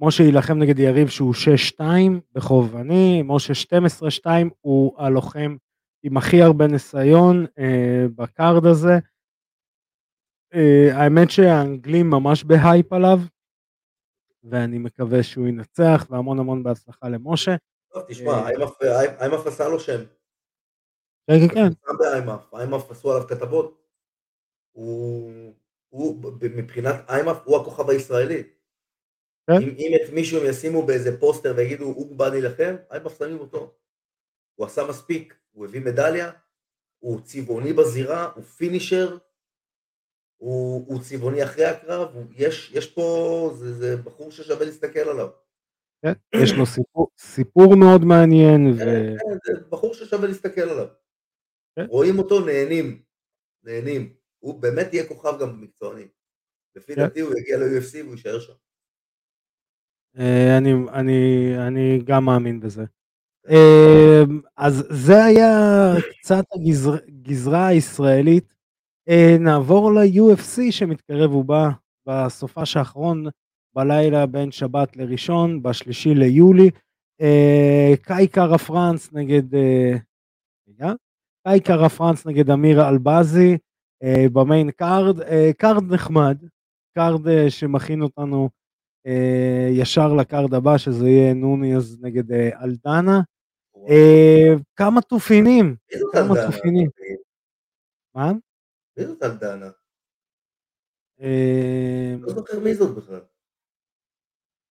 [0.01, 1.35] משה יילחם נגד יריב שהוא
[1.77, 1.83] 6-2
[2.33, 4.27] בחובבני, משה 12-2
[4.61, 5.57] הוא הלוחם
[6.03, 8.93] עם הכי הרבה ניסיון אה, ב card הזה.
[10.55, 13.19] אה, האמת שהאנגלים ממש בהייפ עליו,
[14.45, 17.57] ואני מקווה שהוא ינצח, והמון המון בהצלחה למשה.
[17.93, 20.01] טוב, תשמע, אה, IMMAF- אי- IMMAF עשה לו שם.
[21.27, 23.81] כן, כן, כן, גם ב IMMAF, IMMAF עשו עליו כתבות.
[24.73, 25.33] הוא,
[25.89, 26.23] הוא
[26.57, 28.43] מבחינת IMMAF הוא הכוכב הישראלי.
[29.47, 29.63] כן.
[29.63, 33.75] אם, אם את מישהו הם ישימו באיזה פוסטר ויגידו הוא בא להילחם, IMMAF שמים אותו.
[34.55, 36.31] הוא עשה מספיק, הוא הביא מדליה,
[36.99, 39.19] הוא צבעוני בזירה, הוא פינישר,
[40.37, 45.29] הוא, הוא צבעוני אחרי הקרב, הוא, יש, יש פה, זה, זה בחור ששווה להסתכל עליו.
[46.03, 46.13] כן.
[46.43, 48.79] יש לו סיפור, סיפור מאוד מעניין, ו...
[48.79, 50.87] כן, כן, זה בחור ששווה להסתכל עליו.
[51.77, 51.87] כן.
[51.89, 53.03] רואים אותו, נהנים.
[53.63, 54.15] נהנים.
[54.39, 56.09] הוא באמת יהיה כוכב גם במקצועני.
[56.77, 57.01] לפי כן.
[57.01, 58.53] דעתי הוא יגיע ל-UFC והוא יישאר שם.
[60.19, 62.85] אה, אני, אני, אני גם מאמין בזה.
[63.49, 64.23] אה,
[64.57, 68.55] אז זה היה קצת הגזרה הישראלית.
[69.09, 71.69] אה, נעבור ל-UFC שמתקרב ובא
[72.07, 73.27] בסופש האחרון
[73.75, 76.71] בלילה בין שבת לראשון, בשלישי ליולי.
[78.03, 79.55] קאי קארה פרנס נגד...
[80.69, 80.93] רגע.
[81.47, 83.59] קאי קארה פרנס נגד אמיר אלבזי
[84.33, 85.17] ב main card.
[85.59, 86.39] card נחמד,
[86.95, 88.49] card שמכין אותנו
[89.71, 93.21] ישר ל card הבא, שזה יהיה נוניז נגד אה, אלדנה.
[93.89, 95.77] אה, כמה תופינים,
[96.13, 96.47] כמה?
[96.47, 96.91] תופינים.
[98.15, 98.33] מה?
[98.97, 99.71] מי זאת אלדנה?
[101.21, 103.21] אה, לא זוכר מי זאת בכלל.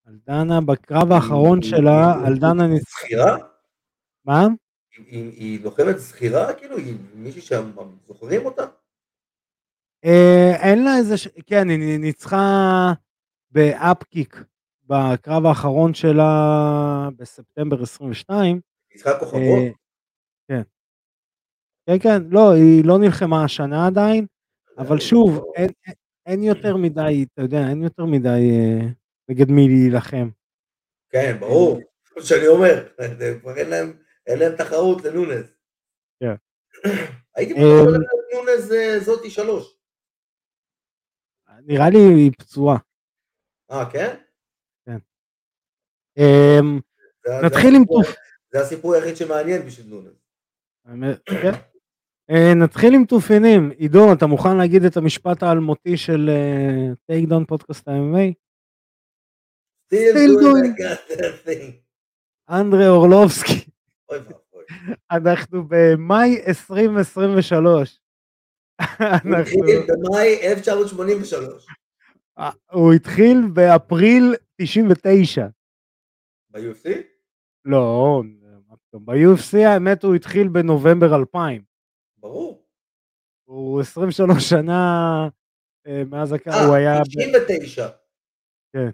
[0.07, 3.35] אלדנה בקרב האחרון שלה, אלדנה ניצחה?
[4.25, 4.47] מה?
[5.07, 6.53] היא- לוחמת שכירה?
[6.53, 7.71] כאילו, היא מישהי שם
[8.07, 8.63] זוכרים אותה?
[10.05, 11.15] אה, אין לה איזה,
[11.47, 12.93] כן, היא ניצחה
[13.51, 14.35] באפקיק
[14.85, 16.33] בקרב האחרון שלה
[17.17, 18.61] בספטמבר 22.
[18.95, 19.41] משחק כוכבות?
[19.41, 19.69] אה,
[20.47, 20.61] כן.
[21.85, 24.25] כן, כן, לא, היא לא נלחמה השנה עדיין,
[24.77, 25.69] אבל שוב, אין,
[26.25, 28.87] אין- יותר מדי, אתה יודע, אין יותר מדי אה,
[29.29, 30.29] נגד מי להילחם.
[31.09, 31.79] כן, ברור.
[32.05, 32.87] כמו שאני אומר,
[33.41, 33.93] כבר אין להם,
[34.27, 35.55] אין להם תחרות לנונז.
[36.19, 36.33] כן.
[37.35, 39.75] הייתי שלנונז אה, זאתי שלוש.
[41.65, 42.77] נראה לי היא פצועה.
[43.71, 44.15] אה, כן?
[46.17, 46.79] אמ,
[47.25, 48.15] זה- זה נתחיל עם תוף.
[48.53, 49.93] זה הסיפור היחיד שמעניין בשביל.
[50.85, 51.51] האמת, כן.
[52.29, 53.71] אה, נתחיל עם תופינים.
[53.77, 56.29] עידו, אתה מוכן להגיד את המשפט האלמותי של
[57.07, 58.33] טייק דאון פודקאסט ה-MMA?
[59.93, 60.83] Still Still doing.
[62.49, 63.69] אנדרי אורלובסקי.
[65.11, 67.99] אנחנו במאי 2023.
[68.79, 68.87] הוא
[69.31, 71.65] אנחנו, במאי 1983.
[72.39, 75.47] אה, הוא התחיל באפריל 99.
[76.51, 76.89] ב-UFC?
[77.65, 78.21] לא.
[78.93, 81.61] ב-UFC האמת הוא התחיל בנובמבר 2000.
[82.17, 82.65] ברור.
[83.45, 84.83] הוא 23 שנה
[85.87, 86.99] אה, מאז הקרב, הוא אה, היה...
[87.01, 87.87] ב- 99.
[88.73, 88.89] כן.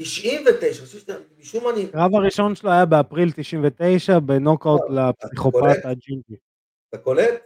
[0.00, 0.82] 99.
[0.82, 1.84] חשבתי שאתה- משום מה אני...
[1.84, 5.84] הקרב הראשון שלו היה באפריל 99 בנוקאוט אה, לפסיכופת?
[5.84, 6.36] הג'ינג'י.
[6.88, 7.42] אתה קולט?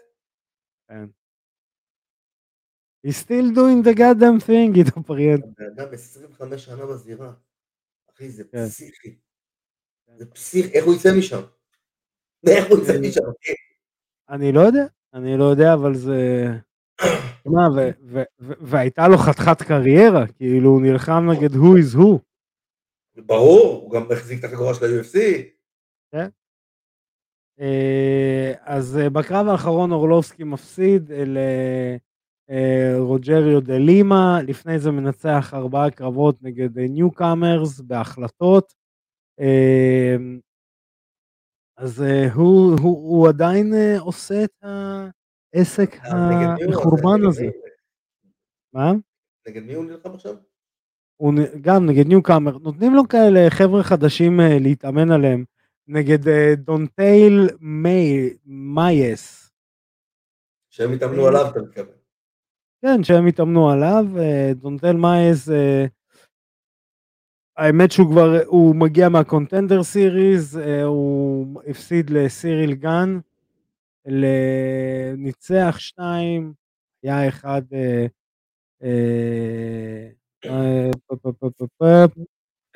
[0.89, 1.05] כן.
[3.07, 5.41] He's still doing the goddamn thing, עידו פריאנטה.
[5.43, 7.33] הבן אדם 25 שנה בזירה.
[8.15, 8.67] אחי, זה כן.
[8.67, 9.19] פסיכי.
[10.17, 11.41] זה פסיכי, איך הוא יצא משם?
[12.47, 13.21] איך הוא יצא אה, משם?
[14.29, 14.85] אני לא יודע,
[15.15, 16.47] אני לא יודע, אבל זה...
[18.03, 22.19] ו- והייתה לו חתיכת קריירה, כאילו הוא נלחם נגד who is who.
[23.17, 25.19] ברור, הוא גם החזיק את החגורה של ה-UFC.
[27.61, 31.13] אה, אז אה, בקרב האחרון אורלובסקי מפסיד
[32.49, 38.75] לרוג'ריו דה לימה, לפני זה מנצח ארבעה קרבות נגד newcomers בהחלטות.
[39.41, 40.17] אה,
[41.79, 44.65] אז אה, הוא, הוא, הוא עדיין אה, עושה את
[45.55, 47.47] העסק אה, נגד הזה.
[48.73, 48.93] מה?
[49.49, 50.35] נגד מי הוא נלחם עכשיו?
[51.17, 55.45] הוא גם נגד newcomer, נותנים לו כאלה חבר'ה חדשים להתאמן עליהם,
[55.89, 59.51] נגד דונטייל מי, מייס,
[60.71, 61.98] שהם התאמנו עליו, אתה מתכוון.
[62.83, 65.87] כן, שהם התאמנו עליו, אה, דונטייל מייס, אה,
[67.57, 73.19] האמת שהוא כבר, הוא מגיע מהקונטנדר סיריז, אה, הוא הפסיד לסיריל גן,
[74.07, 76.53] ל- ניצח שניים,
[77.03, 77.63] היה אחד,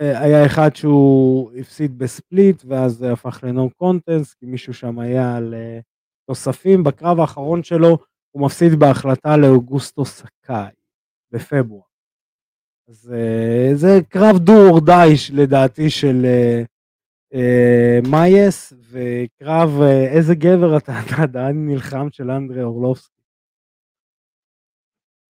[0.01, 5.55] היה אחד שהוא הפסיד בספליט ואז זה הפך לנו קונטנס כי מישהו שם היה על
[6.27, 7.99] תוספים בקרב האחרון שלו
[8.33, 10.73] הוא מפסיד בהחלטה לאוגוסטו סקאי
[11.31, 11.83] בפברואר.
[12.89, 16.63] אז אה, זה קרב דו אור די לדעתי של אה,
[17.35, 20.93] אה, מייס וקרב אה, איזה גבר אתה
[21.23, 23.23] עדיין נלחם של אנדרי אורלובסקי.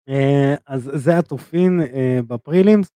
[0.10, 2.90] אה, אז זה התופין אה, בפרילימס.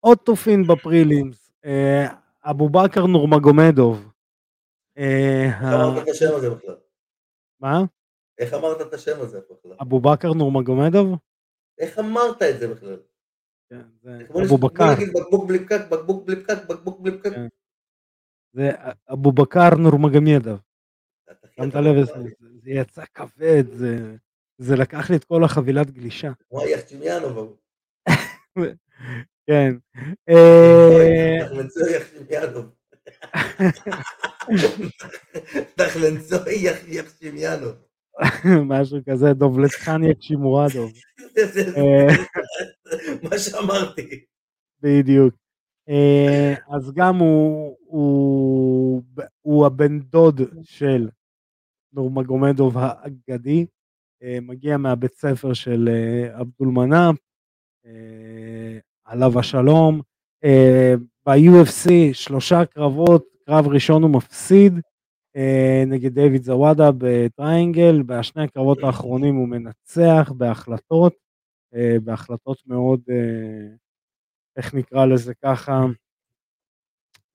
[0.00, 2.06] עוד תופין בפרילימס, אה,
[2.44, 4.12] אבו בכר נורמגומדוב.
[6.36, 6.76] הזה בכלל?
[7.60, 7.84] מה?
[8.38, 9.72] איך אמרת את השם הזה בכלל?
[9.82, 11.18] אבו בכר נורמגומדוב?
[11.78, 12.96] איך אמרת את זה בכלל?
[13.70, 17.30] כן, זה אבו כמו בכר, להגיד בקבוק בלי פקק, בקבוק בלי פקק, בקבוק בלי פקק.
[17.34, 17.46] כן.
[18.52, 18.70] זה
[19.12, 20.58] אבו בכר נורמגומדוב.
[21.56, 22.12] שמת לב, זה-
[22.70, 24.16] יצא כבד, זה-
[24.58, 26.32] זה לקח לי את כל החבילת גלישה.
[26.48, 27.56] כמו היחצ'ימיאנוב ההוא.
[29.46, 29.72] כן.
[30.28, 32.66] אה, תחלנצוי יחצ'ימיאנוב.
[35.76, 37.72] תחלנצוי יחצ'ימיאנוב.
[38.72, 39.34] משהו כזה,
[41.46, 42.06] זה- אה,
[43.30, 44.24] מה שאמרתי.
[44.82, 45.34] בדיוק.
[45.88, 49.02] אה, אז גם הוא, הוא,
[49.42, 51.08] הוא הבן דוד של
[51.92, 53.66] נורמגומדוב האגדי,
[54.22, 55.88] אה, מגיע מהבית ספר של
[56.40, 57.16] אבדול מנאפ,
[57.86, 60.00] אה, עליו השלום.
[61.26, 64.72] ב-UFC שלושה קרבות, קרב ראשון הוא מפסיד
[65.86, 71.14] נגד דיוויד זוואדה בטריינגל, בשני הקרבות האחרונים הוא מנצח בהחלטות,
[71.74, 73.74] אה, בהחלטות מאוד, אה,
[74.56, 75.84] איך נקרא לזה ככה,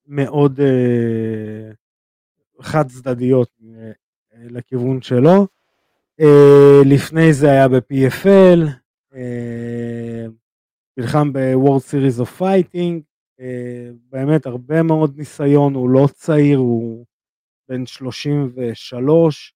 [0.07, 1.71] מאוד אה,
[2.61, 3.91] חד צדדיות אה,
[4.33, 5.47] לכיוון שלו.
[6.19, 8.59] אה, לפני זה היה ב-PFL,
[9.15, 10.25] אה,
[10.97, 13.01] נלחם ב-World Series of Fighting,
[13.39, 17.05] אה, באמת הרבה מאוד ניסיון, הוא לא צעיר, הוא
[17.69, 19.53] בן 33.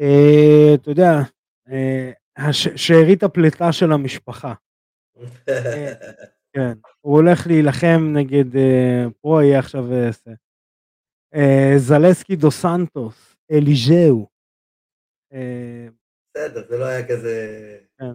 [0.00, 1.10] אה, אתה יודע,
[1.68, 4.54] אה, הש- שארית הפליטה של המשפחה.
[6.56, 10.10] כן, הוא הולך להילחם נגד, אה, פה יהיה עכשיו אה.
[11.34, 14.26] אה, זלסקי דו סנטוס, אליז'או.
[15.32, 15.88] אה,
[16.36, 17.78] בסדר, זה לא היה כזה...
[17.98, 18.12] כן.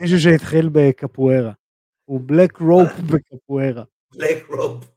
[0.00, 1.52] מישהו- שהתחיל בקפוארה.
[2.04, 3.84] הוא black rope בקפוארה.
[4.14, 4.91] black rope.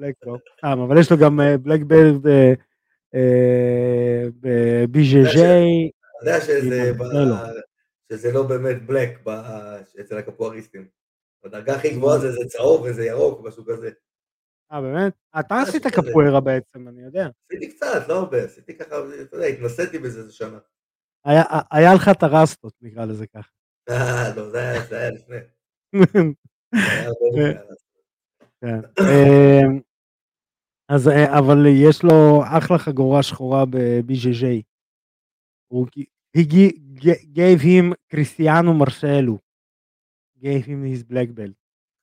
[0.00, 0.40] black rope.
[0.58, 2.22] סתם, אבל יש לו גם black belt
[4.40, 5.90] ב-BJJ.
[6.22, 6.40] אתה יודע
[8.12, 9.24] שזה לא באמת black
[10.00, 10.88] אצל הקפואריסטים.
[11.44, 13.90] בדרגה הכי גבוהה זה זה צהוב וזה ירוק, משהו כזה.
[14.72, 15.12] אה, באמת?
[15.40, 15.86] אתה משהו עשית.
[15.86, 17.28] קפוארה בעצם, אני יודע.
[17.52, 20.58] עשיתי קצת, לא הרבה, עשיתי ככה, אתה יודע, התנסיתי בזה איזה שנה.
[21.24, 23.50] היה- לך את הרסטות, נקרא לזה ככה.
[23.90, 24.58] אה, לא, זה
[24.98, 25.36] היה לפני.
[26.72, 27.64] זה היה הרבה לפני.
[28.60, 28.80] כן.
[29.00, 29.80] אמ,
[30.94, 34.44] אז אה, אבל יש לו אחלה חגורה שחורה ב-BJJ.
[35.72, 35.86] הוא
[37.34, 39.38] gave him קריסטיאנו מרסלו.
[40.38, 41.54] gave him his black belt.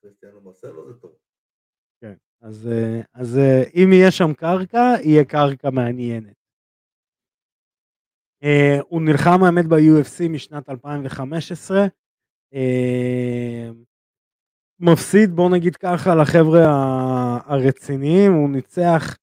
[0.01, 1.11] קריסטיאנו מרסלו זה טוב.
[2.01, 2.13] כן.
[2.41, 6.33] אז, אה, אז אה, אם יהיה שם קרקע, יהיה קרקע מעניינת.
[8.43, 11.77] אה, הוא נלחם האמת ב-UFC משנת 2015.
[12.53, 13.69] אה,
[14.79, 19.17] מפסיד, בוא נגיד ככה, לחבר'ה ה- הרציניים, הוא ניצח,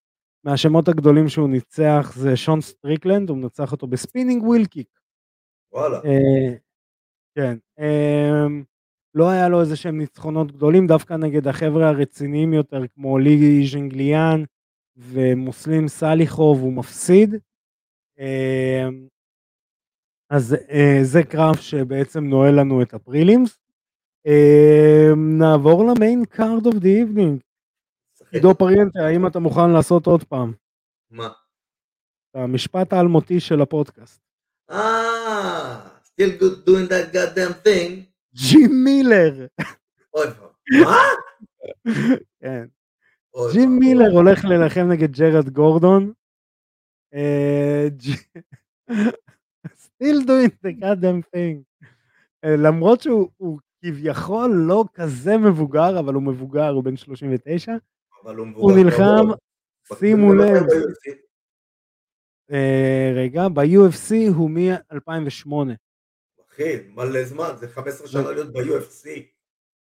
[0.44, 4.88] מהשמות הגדולים שהוא ניצח זה שון סטריקלנד, הוא מנצח אותו ב spinning wheel kick.
[5.72, 5.96] וואלה.
[6.04, 6.56] אה,
[7.34, 7.56] כן.
[7.78, 8.62] אמ,
[9.14, 14.44] לא היה לו איזה שהם ניצחונות גדולים, דווקא נגד החבר'ה הרציניים יותר, כמו לי ג'ינגליאן
[14.96, 17.34] ומוסלים סליחוב, הוא מפסיד.
[18.18, 19.06] אמ,
[20.30, 23.58] אז אה, זה קרב שבעצם נועל לנו את ה prelims.
[24.26, 27.40] אמ, נעבור ל main card of the evening.
[28.34, 30.52] עידו פריאנטה, האם אתה מוכן לעשות עוד פעם?
[31.10, 31.28] מה?
[32.34, 34.20] המשפט האלמותי של הפודקאסט.
[34.70, 38.00] אה, still good doing that goddamn thing.
[38.34, 39.46] ג'ים מילר.
[40.14, 40.26] אוי.
[40.84, 40.96] מה?
[42.40, 42.64] כן.
[43.52, 43.78] ג'ים.
[43.78, 46.12] מילר הולך להילחם נגד ג'רד גורדון.
[47.14, 47.88] אה,
[49.84, 51.86] still doing the goddamn thing.
[52.44, 57.72] אה, למרות שהוא הוא כביכול לא כזה מבוגר, אבל הוא מבוגר, הוא בן 39.
[58.24, 59.26] אבל הוא מבוגר הוא נלחם.
[59.98, 60.62] שימו לב?
[62.52, 65.52] אה, רגע, ב-UFC הוא מ-2008.
[66.50, 69.04] אחי, מלא זמן, זה 15 שנה להיות ב-UFC.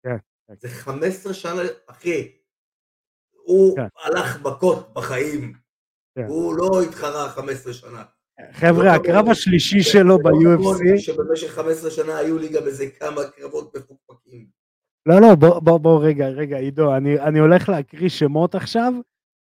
[0.04, 0.54] כן, כן.
[0.60, 2.32] זה 15 שנה, אחי.
[3.44, 3.88] הוא כן.
[4.04, 5.54] הלך מכות בחיים.
[6.28, 8.04] הוא לא התחרה 15 שנה.
[8.52, 9.30] חבר'ה, לא הקרב.
[9.30, 13.76] השלישי שלו ב-UFC, שבמשך 15 שנה היו לי גם איזה כמה קרבות.
[15.06, 18.94] לא, לא, בוא, בוא, בוא, רגע, רגע, עידו, אני, אני הולך להקריא שמות עכשיו,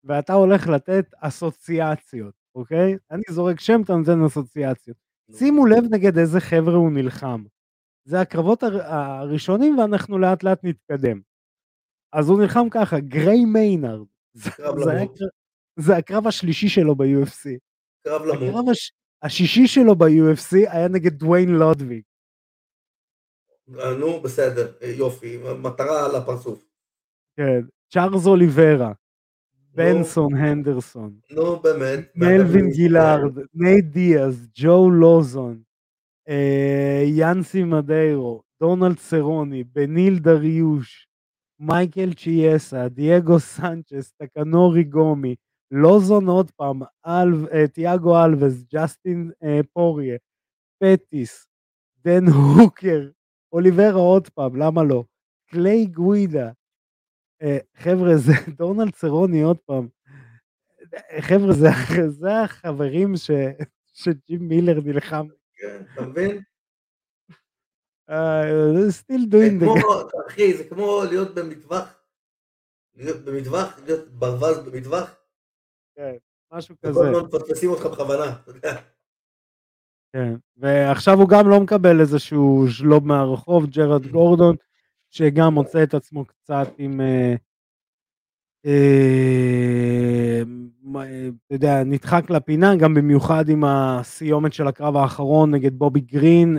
[0.03, 2.97] ואתה הולך לתת אסוציאציות, אוקיי?
[3.11, 4.97] אני זורק שם, אתה נותן אסוציאציות.
[5.35, 7.43] שימו לב נגד איזה חבר'ה הוא נלחם.
[8.05, 11.21] זה הקרבות הר, הראשונים, ואנחנו לאט לאט נתקדם.
[12.13, 14.07] אז הוא נלחם ככה, גריי מיינארד.
[14.33, 14.49] זה,
[14.83, 15.05] זה, היה
[15.79, 17.49] זה הקרב השלישי שלו ב-UFC.
[18.03, 18.49] קרב למות.
[18.49, 18.91] הקרב הש,
[19.23, 22.01] השישי שלו ב-UFC היה נגד דוויין לודוויג.
[23.71, 26.63] נו, בסדר, יופי, מטרה על הפרצוף.
[27.37, 27.61] כן,
[27.93, 28.91] צ'ארלס אוליברה,
[29.73, 31.19] בנסון הנדרסון.
[31.31, 32.11] נו, באמת.
[32.15, 35.61] מלווין גילארד, נייט דיאז, ג'ו לוזון,
[36.29, 41.07] אה, יאנסי מדיירו, דונלד סרוני, בניל דריוש,
[41.59, 45.35] מייקל צ'יאסה, דייגו סנצ'ס, טקנורי גומי,
[45.71, 50.17] לוזון עוד פעם, אלו, אה, תיאגו אלווס, ג'סטין אה, פוריה,
[50.83, 51.47] פטיס,
[51.97, 53.09] דן הוקר,
[53.51, 55.03] אוליברה עוד פעם, למה לא?
[55.49, 56.51] קליי גווידה,
[57.41, 59.87] אה, חבר'ה, זה דונלד סרוני עוד פעם.
[61.19, 61.67] חבר'ה, זה,
[62.09, 63.31] זה החברים ש,
[64.01, 65.27] שג'ים מילר נלחם.
[65.53, 66.41] כן, אתה מבין?
[68.89, 69.65] Still זה doing the...
[69.65, 69.85] כמו,
[70.27, 71.93] אחי, זה כמו להיות במטווח,
[72.95, 75.15] במטווח, להיות ברווז במטווח,
[75.95, 76.15] כן,
[76.51, 76.99] משהו כזה.
[76.99, 78.81] הזמן מפספסים אותך בכוונה, אתה יודע.
[80.13, 80.33] כן.
[80.57, 84.55] ועכשיו הוא גם לא מקבל איזשהו ז'לוב מהרחוב, ג'רד גורדון,
[85.11, 87.01] שגם מוצא את עצמו קצת עם...
[87.01, 87.35] אה,
[88.65, 90.41] אה,
[90.95, 96.57] אה, אתה יודע, נדחק לפינה, גם במיוחד עם הסיומת של הקרב האחרון נגד בובי גרין,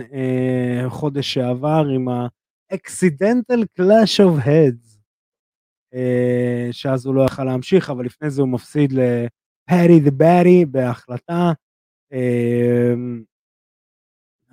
[0.87, 4.97] חודש שעבר, עם ה-accidental clash of heads,
[6.71, 11.51] שאז הוא לא יכל להמשיך, אבל לפני זה הוא מפסיד לפאדי the Baddy בהחלטה.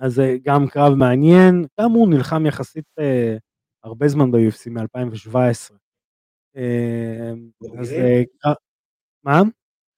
[0.01, 3.37] אז זה גם קרב מעניין, גם הוא נלחם יחסית אה,
[3.83, 5.73] הרבה זמן ב-UFC מ-2017.
[6.57, 7.31] אה,
[7.79, 7.91] אז?
[7.91, 8.53] אה,
[9.23, 9.41] מה?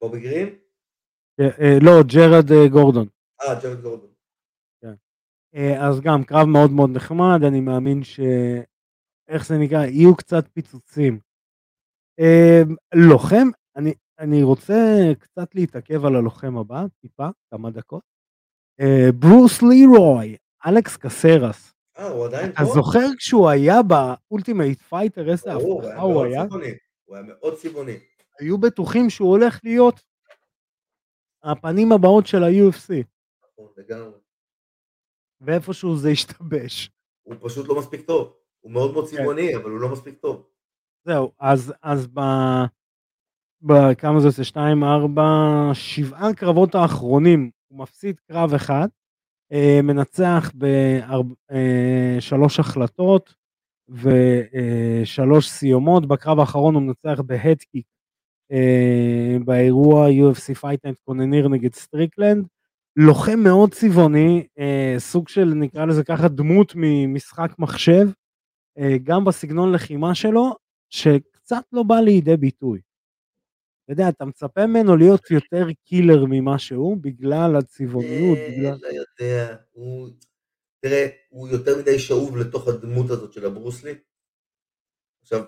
[0.02, 0.50] בובי גרין?
[1.40, 3.08] אה, אה, לא, ג'רד אה, גורדון.
[3.42, 4.10] אה, ג'רד גורדון.
[5.56, 8.20] אה, אז גם קרב מאוד מאוד נחמד, אני מאמין ש...
[9.28, 9.86] איך זה נקרא?
[9.86, 11.20] יהיו קצת פיצוצים.
[12.20, 12.62] אה,
[12.96, 14.74] לוחם, אני, אני רוצה
[15.20, 18.13] קצת להתעכב על הלוחם הבא, טיפה, כמה דקות.
[18.80, 21.74] אה, ברוס לירוי, אלכס קסרס.
[21.98, 22.74] אה, הוא עדיין אתה פה?
[22.74, 26.46] זוכר כשהוא היה באולטימייט פייטר, איזה הבטחה הוא היה?
[27.06, 27.98] הוא היה מאוד צבעוני.
[28.40, 30.02] היו בטוחים שהוא הולך להיות
[31.44, 33.04] הפנים הבאות של ה-UFC,
[33.44, 34.18] נכון, לגמרי.
[35.42, 36.92] ואיפשהו זה השתבש.
[37.24, 38.34] הוא פשוט לא מספיק טוב.
[38.60, 39.18] הוא מאוד מאוד כן.
[39.18, 40.48] צבעוני, אבל הוא לא מספיק טוב.
[41.06, 42.20] זהו, אז, אז ב...
[43.62, 44.44] בכמה זה עושה?
[44.44, 45.24] שתיים, ארבע,
[45.74, 48.88] שבעה קרבות האחרונים, הוא מפסיד קרב אחד,
[49.52, 50.52] אה, מנצח
[52.22, 53.36] בשלוש החלטות
[53.90, 57.86] ושלוש סיומות, בקרב האחרון הוא מנצח ב head kick
[58.52, 62.48] אה, באירוע UFC Fight Night קנונייר נגד סטריקלנד,
[62.96, 68.08] לוחם מאוד צבעוני, אה, סוג של נקרא לזה ככה דמות ממשחק מחשב,
[68.78, 70.56] אה, גם בסגנון לחימה שלו,
[70.90, 72.82] שקצת לא בא לידי ביטוי.
[73.94, 78.78] יודע, אתה מצפה ממנו להיות יותר killer ממה שהוא, בגלל הצבעוניות, אה, בגלל...
[78.82, 79.56] לא יודע.
[79.72, 80.10] הוא...
[80.80, 83.96] תראה, הוא יותר מדי שאוב לתוך הדמות הזאת של הברוסלי.
[85.22, 85.44] עכשיו,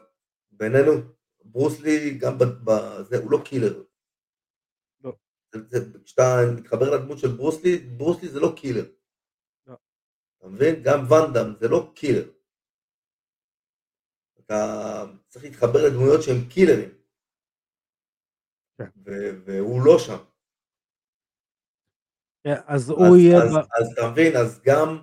[0.51, 0.91] בינינו,
[1.45, 3.83] ברוסלי גם בזה, הוא לא killer.
[5.03, 5.13] לא.
[6.05, 6.23] כשאתה
[6.57, 8.85] מתחבר לדמות של ברוסלי, ברוסלי זה לא קילר.
[9.67, 9.75] לא.
[10.37, 10.83] אתה מבין?
[10.83, 12.31] גם ואנדאם זה לא קילר.
[14.39, 17.04] אתה צריך להתחבר לדמויות שהם קילרים.
[18.77, 18.85] כן.
[19.45, 20.17] והוא לא שם.
[22.43, 23.37] כן, אז הוא יהיה...
[23.37, 24.97] אז, אתה מבין, אז גם,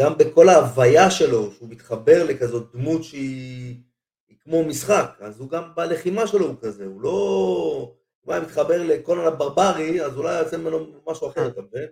[0.00, 3.82] גם בכל ההוויה שלו, שהוא מתחבר לכזאת דמות שהיא
[4.28, 7.10] היא כמו משחק, אז הוא גם בלחימה שלו הוא כזה, הוא לא...
[8.20, 11.88] הוא היה מתחבר לקונן הברברי, אז אולי יוצא ממנו משהו אחר, אתה מבין?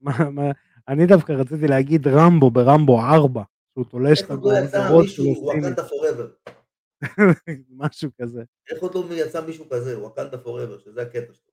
[0.00, 0.50] מה-
[0.88, 3.42] אני דווקא רציתי להגיד רמבו ברמבו 4,
[3.72, 4.36] שהוא תולש את לא
[5.00, 6.28] מישהו, שלו סינית, וואקנדה פוראבר?
[7.70, 8.42] משהו כזה.
[8.70, 11.52] איך עוד לא יצא מישהו כזה, וואקנדה פוראבר, שזה הקטע שלו.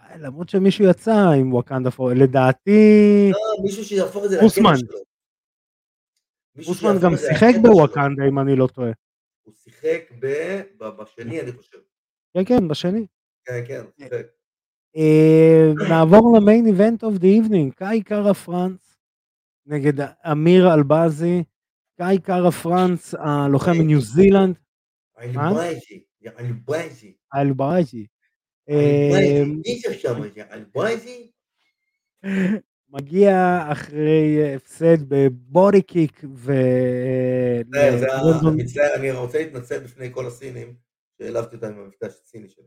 [0.00, 4.72] אה, למרות שמישהו יצא עם וואקנדה פור, לדעתי לא, מישהו שיהפוך את זה אוסמן.
[4.74, 4.98] לקטע שלו.
[6.68, 7.52] אוסמן גם שיחק.
[7.62, 8.90] בוואקנדה אם אני לא טועה.
[9.42, 11.78] הוא שיחק ב- בשני, אני חושב.
[12.34, 13.06] כן, כן, בשני.
[13.44, 14.26] כן, כן, הוא שיחק.
[14.96, 18.96] אה, נעבור ל main event of the evening, קאי קארה פרנס
[19.66, 20.00] נגד
[20.32, 21.44] אמיר אלבזי,
[22.00, 24.56] קאי קארה פרנס, הלוחם מניו זילנד,
[25.18, 25.26] אה,
[29.92, 30.22] שם?
[30.52, 31.30] אני בייג'י?
[32.88, 36.52] מגיע אחרי הפסד בבודי קיק ו...
[37.72, 40.74] זה, זה ה- ללונדון- מצטער, אני רוצה להתנצל בפני כל הסינים,
[41.18, 42.64] שהעלבתי אותם עם המפגש הסיני שלי.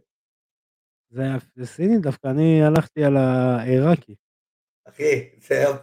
[1.55, 4.15] זה סיני דווקא, אני הלכתי על העיראקי.
[4.87, 5.29] אחי,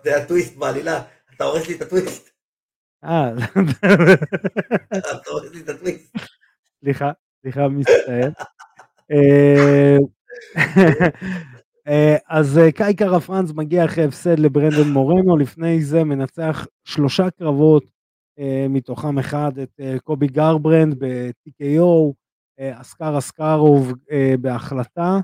[0.04, 1.02] זה הטוויסט בעלילה,
[1.34, 2.29] אתה הורס לי את הטוויסט.
[3.04, 3.32] אה,
[4.98, 5.08] אתה
[5.52, 6.16] לי את הטוויסט.
[6.80, 8.30] סליחה, סליחה, מצטער.
[9.10, 9.96] אה,
[11.88, 17.30] אה, אז אה, קאי קארה פרנס מגיע אחרי הפסד לברנדון מורנו, לפני זה מנצח שלושה
[17.30, 17.84] קרבות,
[18.38, 22.12] אה, מתוכם אחד את אה, קודי גרברנדט ב-TKO,
[22.60, 25.20] אה, אסקר אסקרוב אה, בהחלטה,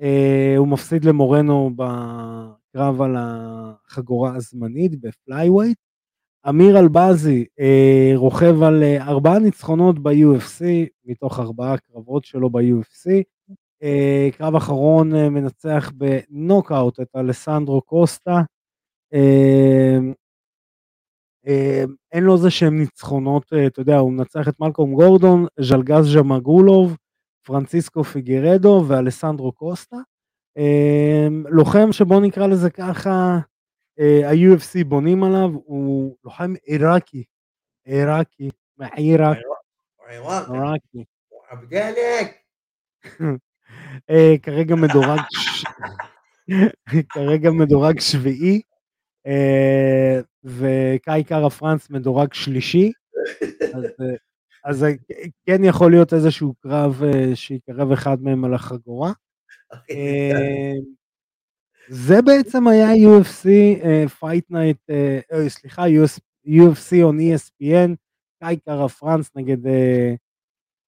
[0.00, 5.78] אה, הוא מפסיד למורנו בקרב על החגורה הזמנית ב flyweight.
[6.48, 10.64] אמיר אלבזי אה, רוכב על אה, ארבעה ניצחונות ב-UFC,
[11.04, 13.22] מתוך ארבעה קרבות שלו ב-UFC.
[13.82, 18.42] אה, קרב אחרון אה, מנצח בנוקאוט את אלסנדרו קוסטה.
[19.14, 19.98] אה,
[21.46, 26.12] אה, אין לו איזה שהם ניצחונות, אה, אתה יודע, הוא מנצח את מלקום גורדון, ז'לגז
[26.12, 26.96] ז'מגולוב,
[27.46, 29.96] פרנציסקו פיגרדו ואלסנדרו קוסטה.
[30.58, 33.38] אה, לוחם שבוא נקרא לזה ככה,
[33.98, 37.24] ה-UFC בונים עליו, הוא לוחם עיראקי,
[37.84, 39.38] עיראקי, מעיראק,
[40.08, 41.04] עיראקי.
[41.50, 42.36] עבדלק.
[44.10, 45.20] אה, כרגע מדורג,
[47.14, 48.60] כרגע מדורג שביעי,
[49.26, 52.92] אה, וקאי קארה פרנס מדורג שלישי,
[54.64, 59.12] אז, אה, אה, כן יכול להיות איזשהו קרב אה, שיקרב אחד מהם על החגורה.
[61.88, 63.48] זה בעצם היה UFC
[64.08, 64.78] Fight Night,
[65.48, 65.84] סליחה,
[66.46, 67.94] UFC on ESPN,
[68.40, 70.14] קאי קארה פרנס נגד אה,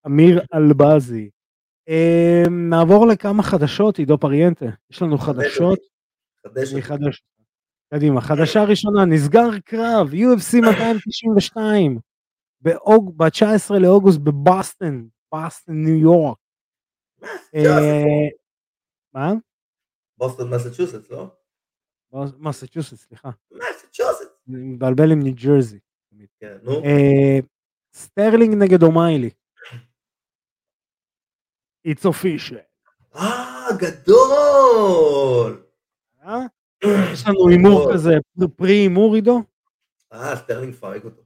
[0.06, 1.30] אמיר אלבזי.
[1.88, 5.78] אה, נעבור לכמה חדשות, עידו פריאנטה, יש לנו חדשות,
[6.80, 7.22] חדש.
[7.94, 11.98] קדימה, חדשה ראשונה, נסגר קרב, UFC 292,
[12.62, 16.38] ב-19 לאוגוסט בבוסטון, בוסטון, ניו יורק.
[19.14, 19.32] מה?
[20.18, 21.26] בוסטון מסצ'וסטס, לא?
[22.38, 23.30] מסצ'וסט, סליחה.
[23.50, 24.26] מסצ'וסטס.
[24.46, 25.78] מבלבל עם ניו ג'רזי.
[26.40, 26.72] כן, נו.
[26.84, 27.38] אה,
[27.92, 29.30] סטרלינג נגד אומיילי.
[31.88, 32.56] It's official.
[33.14, 35.66] אה, גדול!
[36.22, 36.38] אה?
[37.12, 38.10] יש לנו הימור כזה,
[38.56, 39.42] פרי הימור עידו?
[40.12, 41.22] אה, סטרלינג פרק אותו.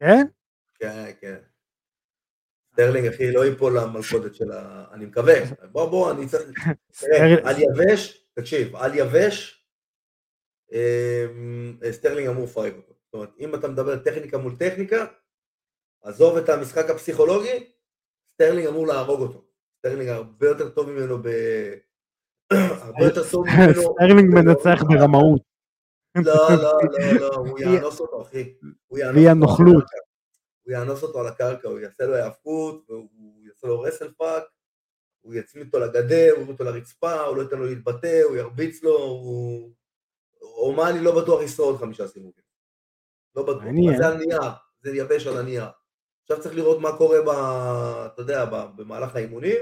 [0.00, 0.26] כן?
[0.74, 1.38] כן, כן.
[2.74, 4.84] סטרלינג, אחי, לא ייפול למלכודת של ה...
[4.92, 5.34] אני מקווה.
[5.72, 6.68] בוא, בוא, אני צריך...
[7.00, 9.66] תראה, על יבש, תקשיב, על יבש,
[10.72, 12.92] אמ, סטרלינג אמור לפרק אותו.
[13.04, 15.06] זאת אומרת, אם אתה מדבר טכניקה מול טכניקה,
[16.02, 17.70] עזוב את המשחק הפסיכולוגי,
[18.34, 19.44] סטרלינג אמור להרוג אותו.
[19.78, 21.28] סטרלינג הרבה יותר טוב ממנו ב...
[22.52, 23.82] הרבה יותר טוב ממנו...
[23.92, 25.42] סטרלינג מנצח ברמאות.
[26.16, 28.54] לא, לא, לא, לא, הוא יאנוס אותו, אחי.
[28.86, 30.03] הוא יאנוס אותו.
[30.64, 34.44] הוא יאנוס אותו על הקרקע, הוא יעשה לו היאבקות, והוא יעשה לו wrestle fuck,
[35.20, 38.82] הוא יצמיד אותו לגדר, הוא יוריד אותו לרצפה, הוא לא ייתן לו להתבטא, הוא ירביץ
[38.82, 39.72] לו, הוא...
[40.42, 42.44] אומיילי לא בטוח ישרוד חמישה סיבובים.
[43.36, 43.62] לא בטוח.
[43.62, 43.88] מעניין.
[43.88, 44.50] אבל זה על נייר,
[44.80, 45.64] זה יבש על הנייר.
[46.22, 47.28] עכשיו צריך לראות מה קורה, ב,
[48.06, 48.44] אתה יודע,
[48.76, 49.56] במהלך האימונים,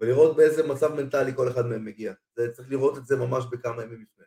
[0.00, 2.12] ולראות באיזה מצב מנטלי כל אחד מהם מגיע.
[2.36, 4.24] זה, צריך לראות את זה ממש בכמה ימים לפני.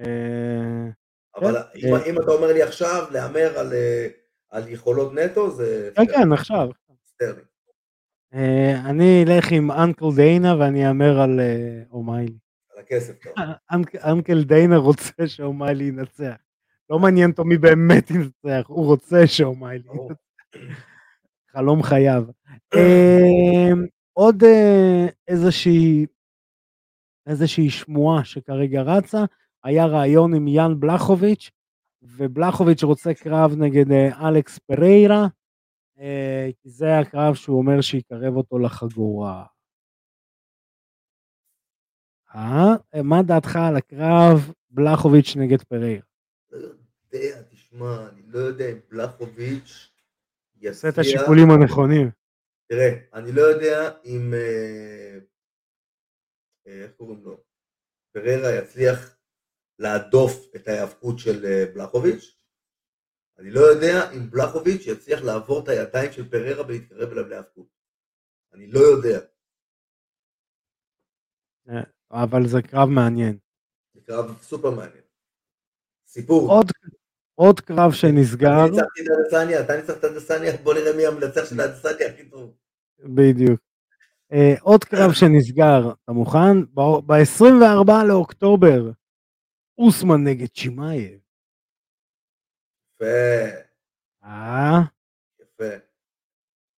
[0.00, 0.90] אה,
[1.36, 1.88] אבל כן.
[1.88, 4.08] אם, אם אתה אומר לי עכשיו להמר על, אה,
[4.50, 6.68] על יכולות נטו, זה כן, כן, עכשיו.
[7.06, 7.44] סטרלינג.
[8.34, 12.38] אה, אני אלך עם uncle דיינה ואני אאמר על אה, אומיילי.
[12.74, 13.14] על הכסף.
[13.72, 16.36] unc- uncle דיינה רוצה שאומיילי ינצח.
[16.90, 19.88] לא מעניין אותו מי באמת ינצח, הוא רוצה שאומיילי.
[19.88, 20.14] ינצח.
[21.52, 22.24] חלום חייו.
[24.12, 26.06] עוד אה, איזושהי
[27.26, 29.24] איזושהי שמועה שכרגע רצה,
[29.64, 31.50] היה ראיון עם יאן בלחוביץ',
[32.02, 35.26] ובלחוביץ' רוצה קרב נגד אה, אלכס פריירה,
[35.98, 39.46] אה, כי זה הקרב שהוא אומר שיקרב אותו לחגורה.
[42.34, 43.02] אה?
[43.04, 46.02] מה דעתך על הקרב בלחוביץ' נגד פריירה?
[46.50, 46.58] לא
[47.12, 49.90] יודע, תשמע, אני לא יודע אם בלחוביץ'
[50.68, 50.98] עושה את יצליח.
[50.98, 52.10] השיקולים הנכונים.
[52.68, 54.34] תראה, אני לא יודע אם...
[54.34, 55.18] אה,
[56.66, 57.40] איך קוראים לו?
[58.12, 59.19] פררה יצליח
[59.80, 62.36] להדוף את ההיאבקות של אה, בלחוביץ'.
[63.38, 67.66] אני לא יודע אם בלחוביץ' יצליח לעבור את הידיים של פררה ולהתקרב אליו להיאבקות.
[68.52, 69.20] אני לא יודע.
[72.10, 73.38] אבל זה קרב מעניין.
[73.94, 75.04] זה קרב סופר מעניין.
[76.06, 76.50] סיפור.
[76.50, 76.66] עוד,
[77.34, 81.50] עוד קרב שנסגר, אני ניצחתי את אדסניה, אתה ניצחת את אדסניה, בוא נראה מי המנצח
[81.50, 82.56] של אדסניה הכי טוב.
[82.98, 83.60] בדיוק.
[84.32, 86.64] אה, עוד קרב שנסגר, אתה מוכן?
[87.06, 88.90] ב-24 לאוקטובר,
[89.80, 91.20] אוסמן נגד צ'ימאייב.
[92.94, 93.56] יפה,
[94.24, 94.80] אה?
[95.40, 95.74] יפה.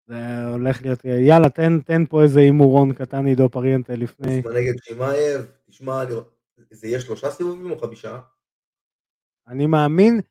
[0.07, 4.37] זה הולך להיות, יאללה, תן, תן פה איזה הימורון קטן עידו פריאנטה לפני.
[4.37, 6.03] אוסמן נגד צ'ימאייב, תשמע.
[6.71, 8.19] זה יהיה שלושה סיבובים או חמישה?
[9.47, 10.21] אני מאמין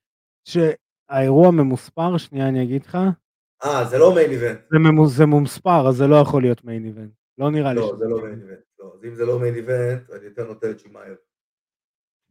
[0.45, 2.99] שהאירוע ממוספר, שנייה אני אגיד לך,
[3.65, 4.59] אה, זה לא מיין איבנט.
[4.71, 7.11] זה, ממו, זה ממוספר, אז זה לא יכול להיות מיין איבנט.
[7.39, 8.65] לא נראה לי לא, זה לא מיין איבנט.
[8.79, 11.17] לא, אז אם זה לא מיין איבנט, אני יותר נוטה את שימאייב.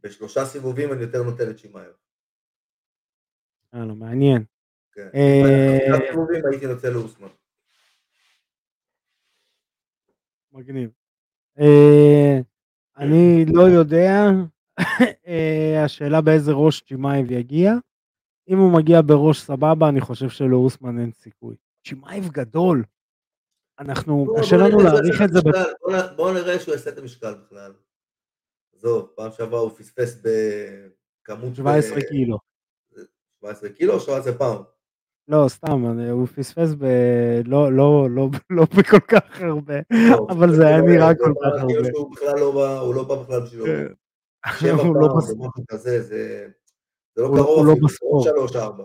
[0.04, 1.91] בשלושה סיבובים אני יותר נוטה את שימאייב.
[3.74, 4.43] יאללה, מעניין.
[4.91, 5.08] כן.
[5.16, 7.28] אה, בשלושה סיבובים הייתי נוטה לאוסמן.
[10.52, 10.89] מגניב.
[11.60, 12.39] אה,
[12.97, 14.30] אני לא יודע,
[15.28, 17.74] אה, השאלה באיזה ראש צ'ימאייב יגיע.
[18.50, 21.56] אם הוא מגיע בראש סבבה, אני חושב שלאוסמן אין סיכוי.
[21.88, 22.84] צ'ימאייב גדול.
[23.80, 25.39] אנחנו, קשה לנו להעריך את זה.
[26.16, 27.74] בוא נראה שהוא יעשה את המשקל בכלל.
[28.80, 31.55] עזוב, פעם שעברה הוא פספס בכמות...
[31.55, 32.38] 17 אה, קילו.
[33.39, 34.65] 17 קילו או 17 פאונד?
[35.27, 36.84] לא, סתם, הוא פספס ב...
[37.45, 39.73] לא, לא, לא, לא בכל כך הרבה,
[40.11, 41.89] לא, אבל זה היה נראה זה כל נראה כך הרבה.
[41.93, 43.65] שהוא בכלל לא בא, הוא לא בא בכלל בשבילו.
[43.65, 43.86] כן.
[44.59, 45.49] שבע הוא לא או בספורט.
[45.53, 46.47] משהו כזה, זה
[47.15, 47.80] זה לא הוא- קרוב הוא לא זה.
[47.82, 48.84] לא שלוש ארבע.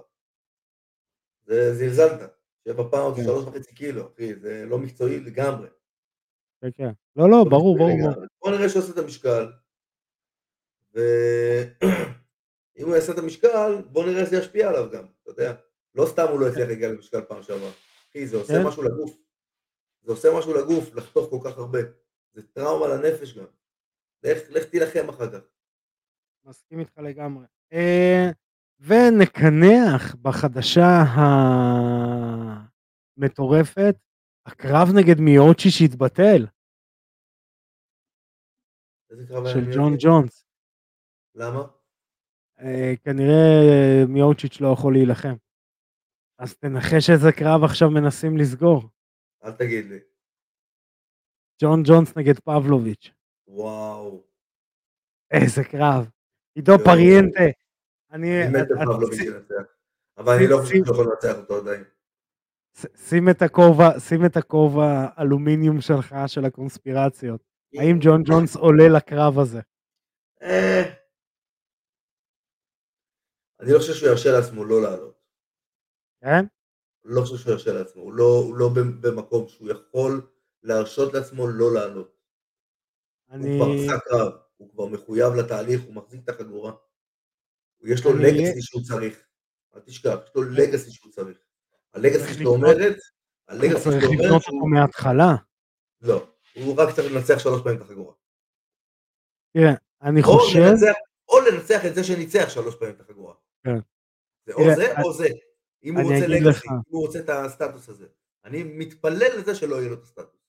[1.46, 2.20] זה זלזלת.
[2.68, 3.26] שבע פאונד זה כן.
[3.28, 5.68] שלוש וחצי קילו, אחי, זה לא מקצועי לגמרי.
[6.62, 6.90] כן, כן.
[7.16, 7.98] לא, לא, ברור, ברור.
[8.42, 9.46] בוא נראה שהוא עושה את המשקל.
[10.94, 15.54] ואם הוא יעשה את המשקל, בוא נראה איך זה ישפיע עליו גם, אתה יודע.
[15.94, 17.70] לא סתם הוא לא הצליח להגיע למשקל פעם שעברה.
[18.10, 18.66] אחי, זה עושה כן.
[18.66, 19.16] משהו לגוף.
[20.02, 21.78] זה עושה משהו לגוף, לחתוך כל כך הרבה.
[22.32, 23.44] זה טראומה לנפש גם.
[24.22, 25.46] לך, לך תילחם אחר כך.
[26.44, 27.46] מסכים איתך לגמרי.
[27.72, 28.30] אה,
[28.80, 31.02] ונקנח בחדשה
[33.16, 33.96] המטורפת,
[34.46, 36.46] הקרב נגד מיוצ'י שהתבטל,
[39.52, 39.72] של?
[39.74, 40.43] ג'ון ג'ונס.
[41.34, 41.62] למה?
[42.60, 45.34] אה, כנראה מיוצ'יץ' לא יכול להילחם.
[46.38, 48.82] אז תנחש איזה קרב עכשיו מנסים לסגור.
[49.44, 49.98] אל תגיד לי.
[51.62, 53.10] ג'ון ג'ונס נגד פבלוביץ'.
[53.48, 54.22] וואו.
[55.30, 56.10] איזה קרב.
[56.54, 56.84] עידו יואו.
[56.84, 57.40] פריאנטה.
[58.12, 58.42] אני...
[58.42, 59.72] אני מת את- את- בפבלוביץ' ינצח.
[60.18, 61.84] אבל אני לא חושב שהוא יכול לנצח אותו עדיין.
[62.96, 67.40] שים את הכובע, שים את הכובע אלומיניום שלך של הקונספירציות.
[67.78, 69.60] האם ג'ון ג'ונס עולה לקרב הזה?
[73.60, 75.20] אני לא חושב שהוא ירשה לעצמו לא לעלות.
[76.20, 76.44] כן?
[77.04, 78.02] לא חושב שהוא ירשה לעצמו.
[78.02, 78.68] הוא לא, הוא לא
[79.00, 80.26] במקום שהוא יכול
[80.62, 82.16] להרשות לעצמו לא לעלות.
[83.30, 83.48] אני...
[83.58, 86.72] הוא כבר עשה קרב, הוא כבר מחויב לתהליך, הוא מחזיק את החגורה.
[87.84, 89.26] יש לו אני- לגאסי שהוא צריך.
[89.74, 91.38] אל תשכח, יש לו לגאסי שהוא צריך.
[91.94, 92.96] הלגאסי צריך שלו לבנות- אומרת,
[93.48, 94.56] הלגאסי צריך שלו אומרת לבנות שהוא...
[94.56, 95.34] אותו מההתחלה.
[96.00, 98.12] לא, הוא רק צריך לנצח שלוש פעמים את החגורה.
[99.52, 100.60] תראה, אני או חושב...
[101.28, 103.34] או לנצח את זה שניצח שלוש פעמים את החגורה.
[103.64, 103.78] כן.
[104.46, 105.28] זה או זה או זה.
[105.84, 106.68] אם הוא רוצה לגאסי.
[106.68, 108.06] אם הוא רוצה את הסטטוס הזה.
[108.44, 110.40] אני מתפלל לזה שלא יהיה לו את הסטטוס.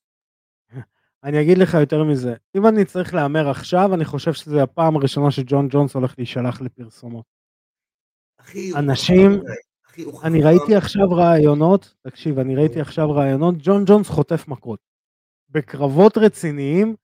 [1.24, 2.34] אני אגיד לך יותר מזה.
[2.56, 7.24] אם אני צריך להמר עכשיו, אני חושב שזו הפעם הראשונה שג'ון ג'ונס הולך להישלח לפרסומות.
[8.40, 9.40] אחי, אנשים-.
[9.86, 10.42] אחי, אני.
[10.42, 14.80] ראיתי עכשיו רעיונות, תקשיב, אני ראיתי עכשיו רעיונות, ג'ון ג'ונס חוטף מכות.
[15.50, 16.96] בקרבות רציניים,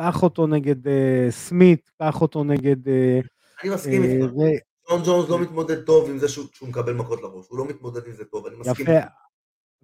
[0.00, 2.88] קח אותו נגד אה, סמית, קח אותו נגד...
[2.88, 3.20] אה,
[3.62, 4.69] אני מסכים אה, איתך.
[4.90, 7.46] ג'ון ג'ונס לא מתמודד טוב עם זה שהוא שהוא מקבל מכות לראש.
[7.48, 9.06] הוא לא מתמודד עם זה טוב, אני מסכים יפה.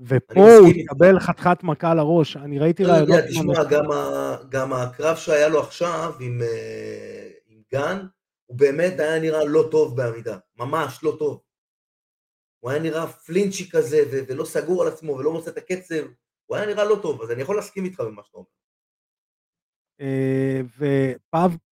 [0.00, 0.68] ופה הוא.
[0.68, 4.72] יקבל חתיכת מכה לראש, אני ראיתי לא יודע, רעיונות עם תשמע, אנשים- גם, ה, גם
[4.72, 8.06] הקרב שהיה לו עכשיו עם, אה, עם גן,
[8.46, 11.40] הוא באמת היה נראה לא טוב בעמידה, ממש לא טוב.
[12.60, 15.94] הוא היה נראה פלינצ'י כזה, ו- ולא סגור על עצמו, ולא מוצא את הקצב,
[16.46, 18.46] הוא היה נראה לא טוב, אז אני יכול להסכים איתך במה שאתה אומר.
[20.00, 20.60] אה,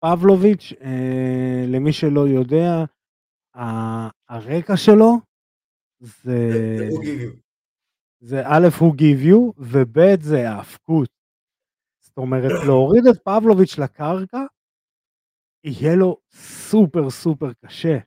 [0.04, 2.84] ופבלוביץ', אה, למי שלא יודע,
[4.30, 5.12] הרקע שלו
[6.00, 6.50] זה,
[8.22, 11.10] זה- א' הוא give you, וב' זה האבקות.
[12.02, 14.42] זאת אומרת, להוריד את פבלוביץ' לקרקע,
[15.64, 17.98] יהיה לו סופר סופר קשה.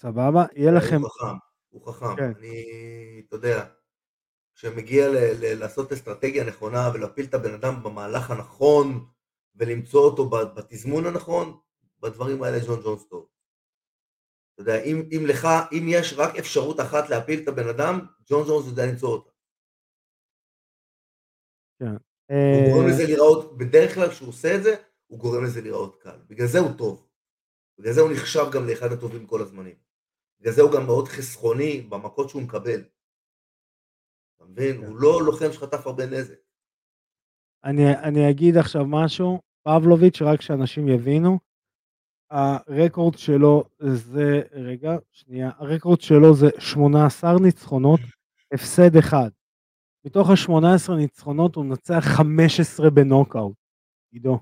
[0.00, 0.44] סבבה?
[0.54, 0.96] יהיה לכם...
[1.02, 1.36] הוא חכם,
[1.68, 2.16] הוא חכם.
[2.16, 2.32] כן.
[2.38, 2.64] אני,
[3.28, 3.68] אתה יודע,
[4.54, 9.06] כשמגיע ל- ל- לעשות אסטרטגיה נכונה ולהפיל את הבן אדם במהלך הנכון
[9.54, 11.58] ולמצוא אותו בתזמון הנכון,
[12.00, 13.28] בדברים האלה ג'ון ג'ונס טוב.
[14.56, 18.46] אתה יודע, אם, אם לך, אם יש רק אפשרות אחת להפיל את הבן אדם, ג'ון
[18.48, 19.30] ג'ונס יודע למצוא אותה.
[21.80, 24.74] הוא גורם אה, לזה להיראות, בדרך כלל כשהוא עושה את זה,
[25.06, 26.18] הוא גורם לזה להיראות קל.
[26.26, 27.08] בגלל זה הוא טוב.
[27.78, 29.74] בגלל זה הוא נחשב גם לאחד הטובים כל הזמנים.
[30.40, 32.84] בגלל זה הוא גם מאוד חסכוני במכות שהוא מקבל.
[34.36, 34.80] אתה מבין?
[34.80, 34.86] כן.
[34.86, 36.38] הוא לא לוחם שחטף הרבה נזק.
[37.64, 41.38] אני, אני אגיד עכשיו משהו, פבלוביץ', רק שאנשים יבינו,
[42.30, 48.00] הרקורד שלו זה, רגע, שנייה, הרקורד שלו זה 18 ניצחונות,
[48.52, 49.30] הפסד אחד.
[50.04, 53.56] מתוך ה-18 ניצחונות הוא מנצח 15 בנוקאוט,
[54.12, 54.38] עידו.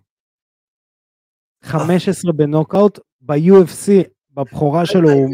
[1.62, 5.28] 15 בנוקאוט, ב-UFC, בבכורה שלו הוא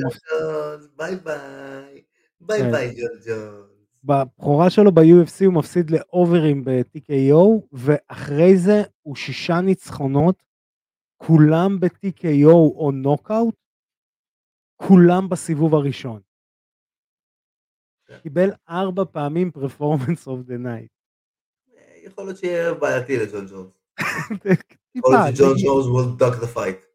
[0.96, 2.03] ביי ביי.
[2.40, 2.70] ביי כן.
[2.70, 3.70] ביי ג'ון.
[4.05, 10.42] בבכורה שלו ב-UFC הוא מפסיד לאוברים ב-TKO, ואחרי זה הוא שישה ניצחונות,
[11.27, 13.55] כולם ב-TKO או נוקאוט,
[14.77, 16.21] כולם בסיבוב הראשון.
[18.07, 18.18] כן.
[18.23, 20.91] קיבל ארבע פעמים performance of the night.
[22.05, 23.71] יכול להיות שיהיה בעייתי לג'ון ג'ונס.
[24.95, 25.55] יכול להיות שג'ון.
[25.64, 26.91] ג'ונס will duck the fight.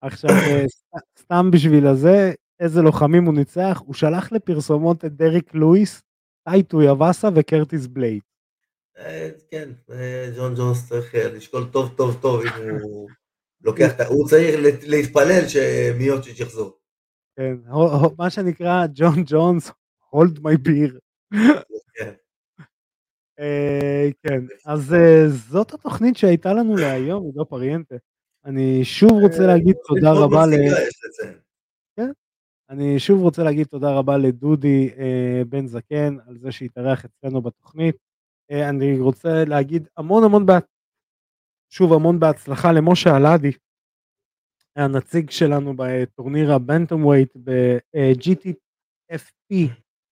[0.00, 5.54] עכשיו, אה, סת- סתם בשביל הזה, איזה לוחמים הוא ניצח, הוא שלח לפרסומות את דריק
[5.54, 6.02] לואיס,
[6.48, 8.22] טייטו יבסה וקרטיס בלייד.
[8.98, 13.08] אה, כן, אה, ג'ון ג'ונס צריך אה, לשקול טוב טוב טוב אם הוא
[13.60, 14.06] לוקח את ה...
[14.06, 14.54] הוא צריך
[14.86, 16.78] להתפלל שמיוטשיץ' יחזור.
[17.36, 17.56] כן,
[18.18, 19.70] מה שנקרא ג'ון ג'ונס,
[20.14, 20.98] hold my beer.
[21.94, 22.12] כן.
[24.22, 24.94] כן, אז
[25.50, 27.94] זאת התוכנית שהייתה לנו להיום, עידו פריאנטה.
[28.44, 30.50] אני שוב רוצה להגיד תודה רבה ל...
[30.50, 31.38] לציין.
[32.70, 34.90] אני שוב רוצה להגיד תודה רבה לדודי
[35.48, 37.96] בן זקן על זה שהתארח אצלנו בתוכנית.
[38.50, 40.58] אה, אני רוצה להגיד המון המון, בה...
[41.70, 43.52] שוב המון בהצלחה למשה אלעדי,
[44.76, 48.54] הנציג שלנו בטורניר הבנטום ווייט ב-GTFP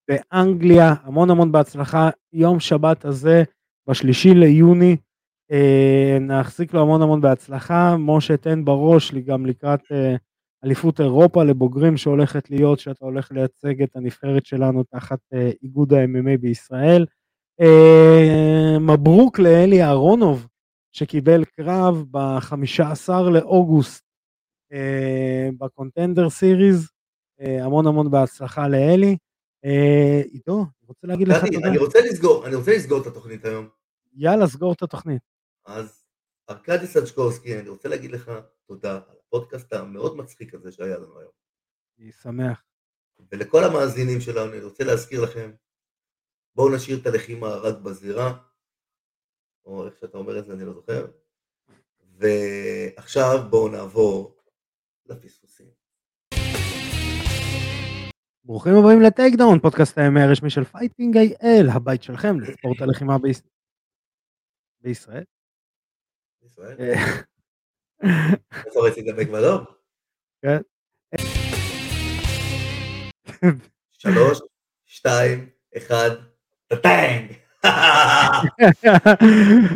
[0.08, 3.42] באנגליה, המון המון בהצלחה, יום שבת הזה
[3.88, 4.96] בשלישי ליוני,
[5.52, 10.16] אה, נחזיק לו המון המון בהצלחה, משה תן בראש לי גם לקראת אה,
[10.64, 16.38] אליפות אירופה לבוגרים שהולכת להיות, שאתה הולך לייצג את הנבחרת שלנו תחת אה, איגוד ה-MMA
[16.40, 17.06] בישראל.
[17.60, 20.46] אה, מברוק לאלי אהרונוב,
[20.92, 24.04] שקיבל קרב ב-15 לאוגוסט
[24.72, 26.88] אה, בקונטנדר סיריז,
[27.40, 29.16] אה, המון המון בהצלחה לאלי.
[29.64, 31.68] אה, עידו, אני רוצה להגיד לך תודה.
[31.68, 33.68] אני רוצה לסגור, אני רוצה לסגור את התוכנית היום.
[34.14, 35.22] יאללה, סגור את התוכנית.
[35.66, 36.04] אז
[36.50, 38.30] ארכדי סצ'קובסקי, אני רוצה להגיד לך
[38.66, 41.30] תודה על הפודקאסט המאוד מצחיק הזה שהיה לנו היום.
[41.98, 42.62] אני שמח.
[43.32, 45.50] ולכל המאזינים שלנו, אני רוצה להזכיר לכם,
[46.54, 48.38] בואו נשאיר את הלחימה רק בזירה,
[49.64, 51.06] או איך שאתה אומר את זה, אני לא זוכר.
[52.18, 54.36] ועכשיו בואו נעבור
[55.06, 55.70] לפספוסים.
[58.44, 63.40] ברוכים הבאים לטייק דאון, פודקאסט ה-MMA הרשמי של Fighting IL, הבית שלכם לספורט הלחימה ביש...
[64.80, 65.24] בישראל.
[66.42, 66.76] ישראל?
[66.80, 67.22] אה,
[68.66, 69.64] איפה רציתי לדבק בדום?
[70.42, 70.58] כן.
[73.92, 74.38] שלוש,
[74.86, 76.31] שתיים, אחד,
[76.72, 77.32] טאטאנג!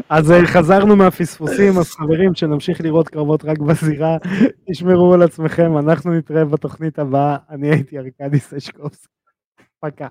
[0.09, 4.17] אז אה, חזרנו מהפספוסים, אז חברים, שנמשיך לראות קרבות רק בזירה,
[4.71, 9.17] תשמרו על עצמכם, אנחנו נתראה בתוכנית הבאה, אני הייתי ארקדי סשקובסקי.
[9.81, 10.09] פקה.